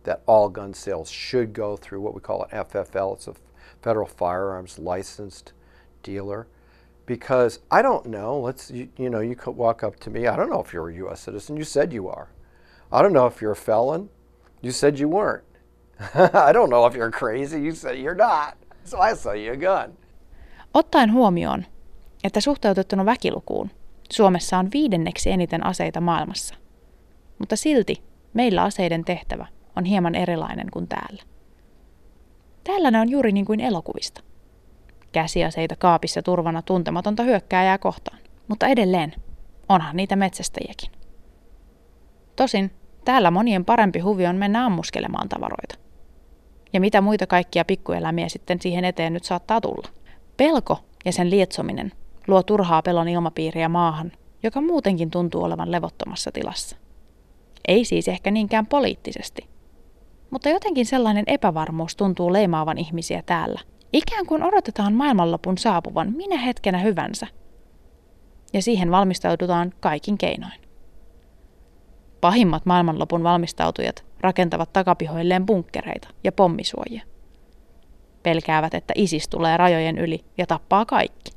that 0.04 0.22
all 0.26 0.50
gun 0.50 0.74
sales 0.74 1.10
should 1.10 1.54
go 1.54 1.78
through 1.78 2.02
what 2.02 2.14
we 2.14 2.20
call 2.20 2.44
an 2.44 2.66
FFL. 2.66 3.16
It's 3.16 3.30
a 3.30 3.36
federal 3.84 4.08
firearms 4.08 4.80
licensed 4.80 5.54
dealer 6.04 6.48
because 7.06 7.60
I 7.70 7.82
don't 7.82 8.06
know. 8.06 8.40
Let's 8.40 8.72
you, 8.72 8.88
you, 8.98 9.10
know 9.10 9.20
you 9.20 9.36
could 9.36 9.58
walk 9.58 9.84
up 9.84 10.00
to 10.02 10.10
me. 10.10 10.28
I 10.28 10.36
don't 10.36 10.50
know 10.50 10.62
if 10.62 10.74
you're 10.74 10.90
a 10.90 10.96
U.S. 11.06 11.20
citizen. 11.20 11.58
You 11.58 11.66
said 11.66 11.94
you 11.94 12.08
are. 12.08 12.28
I 12.92 13.02
don't 13.02 13.14
know 13.14 13.28
if 13.28 13.42
you're 13.42 13.52
a 13.52 13.56
felon. 13.56 14.10
You 14.62 14.72
said 14.72 15.00
you 15.00 15.10
weren't. 15.10 15.44
I 16.34 16.54
don't 16.54 16.70
know 16.70 16.86
if 16.88 16.96
you're 16.96 17.12
crazy. 17.12 17.62
You 17.62 17.74
said 17.74 17.98
you're 17.98 18.16
not. 18.16 18.56
So 18.86 19.00
I 19.00 19.16
sell 19.16 19.36
you 19.36 19.54
a 19.54 19.58
gun. 19.58 19.98
Ottaen 20.74 21.14
huomioon, 21.14 21.66
että 22.24 22.42
suhteutettuna 22.42 23.06
väkilukuun 23.06 23.70
Suomessa 24.12 24.58
on 24.58 24.70
viidenneksi 24.74 25.32
eniten 25.32 25.66
aseita 25.66 26.02
maailmassa. 26.02 26.56
Mutta 27.40 27.56
silti 27.56 28.04
meillä 28.34 28.64
aseiden 28.64 29.06
tehtävä 29.06 29.46
on 29.76 29.86
hieman 29.86 30.16
erilainen 30.16 30.72
kuin 30.72 30.88
täällä. 30.88 31.24
Täällä 32.64 32.92
ne 32.92 33.00
on 33.00 33.10
juuri 33.10 33.32
niin 33.32 33.46
kuin 33.46 33.60
elokuvista– 33.60 34.22
käsiaseita 35.14 35.76
kaapissa 35.76 36.22
turvana 36.22 36.62
tuntematonta 36.62 37.24
hyökkääjää 37.24 37.78
kohtaan. 37.78 38.20
Mutta 38.48 38.68
edelleen, 38.68 39.14
onhan 39.70 39.96
niitä 39.96 40.16
metsästäjiäkin. 40.16 40.92
Tosin 42.36 42.72
täällä 43.06 43.32
monien 43.32 43.66
parempi 43.66 44.00
huvi 44.00 44.26
on 44.26 44.36
mennä 44.36 44.66
ammuskelemaan 44.66 45.30
tavaroita. 45.30 45.76
Ja 46.74 46.80
mitä 46.80 47.02
muita 47.02 47.28
kaikkia 47.28 47.66
pikkuelämiä 47.66 48.30
sitten 48.30 48.62
siihen 48.62 48.86
eteen 48.86 49.14
nyt 49.14 49.24
saattaa 49.24 49.62
tulla. 49.62 49.90
Pelko 50.38 50.80
ja 51.06 51.12
sen 51.12 51.30
lietsominen 51.30 51.92
luo 52.28 52.44
turhaa 52.44 52.82
pelon 52.82 53.08
ilmapiiriä 53.08 53.70
maahan, 53.70 54.12
joka 54.44 54.62
muutenkin 54.62 55.12
tuntuu 55.12 55.44
olevan 55.44 55.72
levottomassa 55.72 56.32
tilassa. 56.32 56.78
Ei 57.68 57.86
siis 57.86 58.08
ehkä 58.08 58.32
niinkään 58.32 58.66
poliittisesti, 58.66 59.48
mutta 60.34 60.50
jotenkin 60.50 60.86
sellainen 60.86 61.24
epävarmuus 61.28 61.96
tuntuu 61.96 62.34
leimaavan 62.34 62.78
ihmisiä 62.78 63.24
täällä– 63.26 63.60
Ikään 63.94 64.26
kuin 64.26 64.44
odotetaan 64.44 64.94
maailmanlopun 64.94 65.58
saapuvan 65.58 66.14
minä 66.14 66.38
hetkenä 66.38 66.78
hyvänsä. 66.78 67.28
Ja 68.54 68.62
siihen 68.62 68.92
valmistaudutaan 68.92 69.74
kaikin 69.80 70.18
keinoin. 70.18 70.62
Pahimmat 72.22 72.66
maailmanlopun 72.66 73.24
valmistautujat 73.24 74.06
rakentavat 74.20 74.74
takapihoilleen 74.74 75.46
bunkkereita 75.46 76.08
ja 76.24 76.32
pommisuojia. 76.32 77.04
Pelkäävät, 78.24 78.74
että 78.74 78.94
ISIS 78.98 79.28
tulee 79.28 79.58
rajojen 79.58 79.98
yli 79.98 80.26
ja 80.38 80.48
tappaa 80.48 80.86
kaikki. 80.86 81.32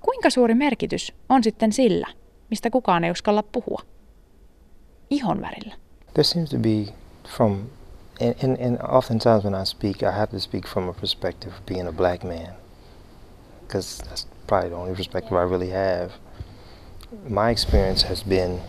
Kuinka 0.00 0.30
suuri 0.30 0.54
merkitys 0.54 1.12
on 1.28 1.44
sitten 1.44 1.72
sillä, 1.72 2.06
mistä 2.50 2.70
kukaan 2.70 3.04
ei 3.04 3.10
uskalla 3.10 3.42
puhua? 3.42 3.82
Ihon 5.10 5.40
värillä. 5.40 5.74
There 6.14 6.24
seems 6.24 6.50
to 6.50 6.58
be 6.58 6.99
from 7.30 7.70
and, 8.20 8.34
and, 8.42 8.58
and 8.58 8.78
oftentimes 8.80 9.44
when 9.44 9.54
I 9.54 9.64
speak, 9.64 10.02
I 10.02 10.12
have 10.12 10.30
to 10.30 10.40
speak 10.40 10.66
from 10.66 10.88
a 10.88 10.92
perspective 10.92 11.54
of 11.54 11.64
being 11.64 11.86
a 11.86 11.92
black 11.92 12.22
man, 12.22 12.52
because 13.66 13.98
that's 13.98 14.26
probably 14.46 14.68
the 14.68 14.76
only 14.76 14.94
perspective 14.94 15.32
I 15.32 15.42
really 15.42 15.70
have. 15.70 16.12
My 17.26 17.50
experience 17.50 18.02
has 18.02 18.22
been 18.22 18.60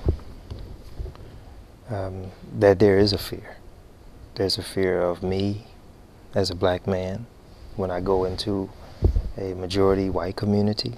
um, 1.90 2.32
that 2.58 2.80
there 2.80 2.98
is 2.98 3.12
a 3.12 3.18
fear. 3.18 3.58
There's 4.36 4.58
a 4.58 4.64
fear 4.64 5.02
of 5.02 5.22
me 5.22 5.66
as 6.34 6.50
a 6.50 6.56
black 6.56 6.88
man 6.88 7.26
when 7.76 7.92
I 7.92 8.00
go 8.00 8.24
into 8.24 8.70
a 9.38 9.54
majority 9.54 10.10
white 10.10 10.38
community. 10.38 10.94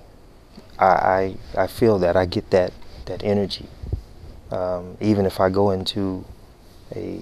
I, 0.78 0.86
I, 0.86 1.36
I 1.58 1.67
feel 1.67 1.97
that 1.99 2.15
I 2.15 2.26
get 2.26 2.52
that, 2.52 2.71
that 3.06 3.23
energy. 3.23 3.65
Um, 4.52 4.95
even 5.02 5.26
if 5.26 5.39
I 5.39 5.49
go 5.49 5.71
into 5.71 6.23
a 6.95 7.21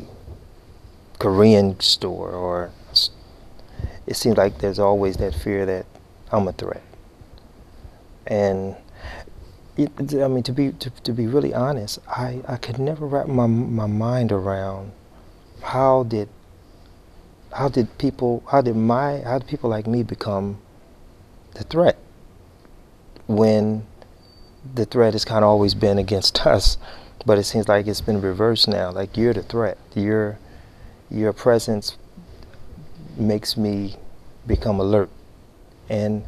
Korean 1.21 1.79
store 1.79 2.31
or 2.31 2.71
it 4.07 4.15
seems 4.15 4.37
like 4.37 4.57
there's 4.57 4.79
always 4.79 5.17
that 5.17 5.35
fear 5.35 5.67
that 5.67 5.85
I'm 6.31 6.47
a 6.47 6.51
threat. 6.51 6.81
And 8.25 8.75
it, 9.77 9.91
I 10.15 10.27
mean, 10.27 10.41
to 10.41 10.51
be 10.51 10.71
to, 10.71 10.89
to 10.89 11.13
be 11.13 11.27
really 11.27 11.53
honest, 11.53 11.99
I, 12.07 12.41
I 12.47 12.57
could 12.57 12.79
never 12.79 13.05
wrap 13.05 13.27
my 13.27 13.45
my 13.45 13.85
mind 13.85 14.31
around 14.31 14.93
how 15.61 16.01
did 16.03 16.27
how 17.53 17.69
did 17.69 17.99
people 17.99 18.43
how 18.49 18.61
did 18.61 18.75
my 18.75 19.19
how 19.19 19.37
did 19.37 19.47
people 19.47 19.69
like 19.69 19.85
me 19.85 20.01
become 20.01 20.57
the 21.53 21.63
threat 21.65 21.99
when 23.27 23.85
the 24.73 24.85
threat 24.85 25.13
has 25.13 25.23
kind 25.23 25.45
of 25.45 25.49
always 25.49 25.75
been 25.75 25.99
against 25.99 26.45
us, 26.47 26.79
but 27.27 27.37
it 27.37 27.43
seems 27.43 27.67
like 27.67 27.85
it's 27.85 28.01
been 28.01 28.21
reversed 28.21 28.67
now. 28.67 28.89
Like 28.89 29.15
you're 29.15 29.35
the 29.35 29.43
threat. 29.43 29.77
Your 29.93 30.39
your 31.11 31.33
presence 31.33 31.97
makes 33.17 33.57
me 33.57 33.95
become 34.47 34.79
alert, 34.79 35.09
and 35.89 36.23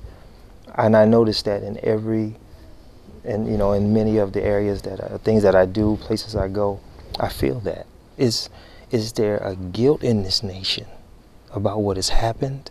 and 0.75 0.95
I 0.95 1.05
notice 1.05 1.41
that 1.43 1.63
in 1.63 1.79
every 1.83 2.35
and 3.23 3.47
you 3.47 3.57
know 3.57 3.73
in 3.73 3.93
many 3.93 4.17
of 4.17 4.33
the 4.33 4.43
areas 4.43 4.81
that 4.83 4.99
uh, 4.99 5.17
things 5.19 5.43
that 5.43 5.55
I 5.55 5.65
do, 5.65 5.97
places 6.01 6.35
I 6.35 6.47
go, 6.47 6.79
I 7.19 7.29
feel 7.29 7.59
that. 7.61 7.85
Is 8.17 8.49
is 8.91 9.13
there 9.13 9.37
a 9.37 9.55
guilt 9.55 10.03
in 10.03 10.23
this 10.23 10.43
nation 10.43 10.85
about 11.51 11.81
what 11.81 11.97
has 11.97 12.09
happened? 12.09 12.69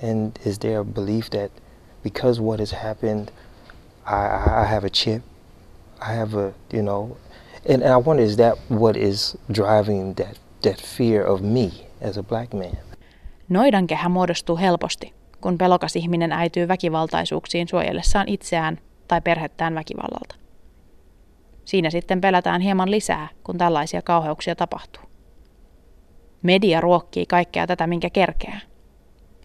And 0.00 0.38
is 0.44 0.58
there 0.58 0.80
a 0.80 0.84
belief 0.84 1.30
that 1.30 1.50
because 2.02 2.40
what 2.40 2.58
has 2.58 2.72
happened, 2.72 3.30
I, 4.04 4.62
I 4.62 4.64
have 4.64 4.84
a 4.84 4.90
chip, 4.90 5.22
I 6.00 6.12
have 6.12 6.34
a, 6.34 6.52
you 6.70 6.82
know, 6.82 7.16
and, 7.64 7.82
and 7.82 7.92
I 7.92 7.96
wonder 7.96 8.22
is 8.22 8.36
that 8.36 8.58
what 8.68 8.96
is 8.96 9.36
driving 9.50 10.14
that, 10.14 10.38
that 10.62 10.82
fear 10.82 11.30
of 11.30 11.40
me 11.40 11.70
as 12.08 12.18
a 12.18 12.22
black 12.22 12.52
man? 12.52 12.78
Noidankehä 13.48 14.08
muodostuu 14.08 14.56
helposti, 14.56 15.14
kun 15.40 15.58
pelokas 15.58 15.96
ihminen 15.96 16.32
äityy 16.32 16.68
väkivaltaisuuksiin 16.68 17.68
suojellessaan 17.68 18.28
itseään 18.28 18.78
tai 19.08 19.20
perhettään 19.20 19.74
väkivallalta. 19.74 20.34
Siinä 21.64 21.90
sitten 21.90 22.20
pelätään 22.20 22.60
hieman 22.60 22.90
lisää, 22.90 23.28
kun 23.44 23.58
tällaisia 23.58 24.02
kauheuksia 24.02 24.56
tapahtuu. 24.56 25.02
Media 26.42 26.80
ruokkii 26.80 27.26
kaikkea 27.26 27.66
tätä, 27.66 27.86
minkä 27.86 28.10
kerkeää. 28.10 28.60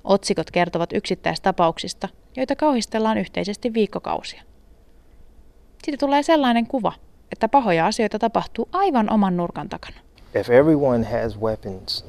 Otsikot 0.04 0.52
kertovat 0.52 0.94
yksittäistapauksista, 0.94 2.10
joita 2.38 2.56
kauhistellaan 2.56 3.18
yhteisesti 3.18 3.74
viikkokausia. 3.74 4.44
Siitä 5.84 6.06
tulee 6.06 6.24
sellainen 6.24 6.68
kuva, 6.68 6.94
että 7.32 7.50
pahoja 7.50 7.86
asioita 7.88 8.20
tapahtuu 8.20 8.70
aivan 8.72 9.10
oman 9.10 9.38
nurkan 9.38 9.70
takana. 9.70 10.07
If 10.38 10.50
everyone 10.50 11.04
has 11.04 11.36
weapons, 11.36 12.04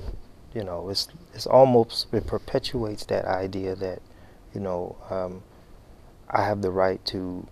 you 0.55 0.62
know, 0.62 0.88
it's, 0.91 1.09
it's 1.35 1.47
almost, 1.47 2.12
it 2.12 2.27
perpetuates 2.27 3.05
that 3.07 3.25
idea 3.25 3.75
that, 3.77 4.03
you 4.55 4.61
know, 4.61 4.97
um, 5.11 5.43
I 6.31 6.45
have 6.45 6.62
the 6.62 6.71
right 6.71 7.03
to 7.07 7.47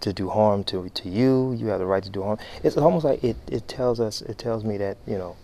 to 0.00 0.12
do 0.12 0.28
harm 0.28 0.64
to 0.64 0.88
to 0.88 1.08
you. 1.08 1.52
You 1.52 1.66
have 1.66 1.80
the 1.80 1.86
right 1.86 2.02
to 2.02 2.10
do 2.10 2.22
harm. 2.22 2.38
It's 2.62 2.76
almost 2.76 3.04
like 3.04 3.22
it, 3.22 3.36
it 3.50 3.68
tells 3.68 4.00
us 4.00 4.22
it 4.22 4.38
tells 4.38 4.64
me 4.64 4.78
that 4.78 4.96
you 5.06 5.18
know 5.18 5.36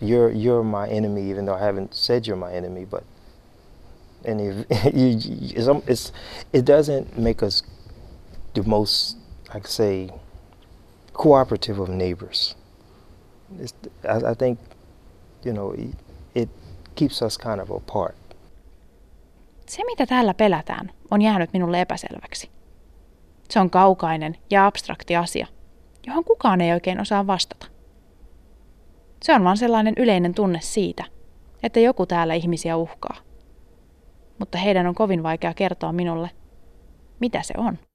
you're 0.00 0.30
you're 0.30 0.62
my 0.62 0.88
enemy, 0.88 1.28
even 1.30 1.46
though 1.46 1.54
I 1.54 1.60
haven't 1.60 1.94
said 1.94 2.26
you're 2.26 2.36
my 2.36 2.52
enemy. 2.52 2.84
But 2.84 3.04
and 4.24 4.40
if 4.40 4.66
it's, 4.70 5.88
it's 5.88 6.12
it 6.52 6.64
doesn't 6.64 7.18
make 7.18 7.42
us 7.42 7.62
the 8.54 8.62
most, 8.62 9.16
I 9.50 9.60
could 9.60 9.70
say, 9.70 10.10
cooperative 11.14 11.78
of 11.78 11.88
neighbors. 11.88 12.54
I, 13.60 14.32
I, 14.32 14.34
think, 14.38 14.58
you 15.44 15.54
know, 15.54 15.74
it, 16.34 16.48
keeps 16.94 17.22
us 17.22 17.38
kind 17.38 17.60
of 17.60 17.70
apart. 17.70 18.14
Se, 19.66 19.84
mitä 19.84 20.06
täällä 20.06 20.34
pelätään, 20.34 20.92
on 21.10 21.22
jäänyt 21.22 21.52
minulle 21.52 21.80
epäselväksi. 21.80 22.50
Se 23.50 23.60
on 23.60 23.70
kaukainen 23.70 24.36
ja 24.50 24.66
abstrakti 24.66 25.16
asia, 25.16 25.46
johon 26.06 26.24
kukaan 26.24 26.60
ei 26.60 26.72
oikein 26.72 27.00
osaa 27.00 27.26
vastata. 27.26 27.66
Se 29.22 29.34
on 29.34 29.44
vain 29.44 29.56
sellainen 29.56 29.94
yleinen 29.96 30.34
tunne 30.34 30.60
siitä, 30.60 31.04
että 31.62 31.80
joku 31.80 32.06
täällä 32.06 32.34
ihmisiä 32.34 32.76
uhkaa. 32.76 33.16
Mutta 34.38 34.58
heidän 34.58 34.86
on 34.86 34.94
kovin 34.94 35.22
vaikea 35.22 35.54
kertoa 35.54 35.92
minulle, 35.92 36.30
mitä 37.20 37.42
se 37.42 37.54
on. 37.56 37.78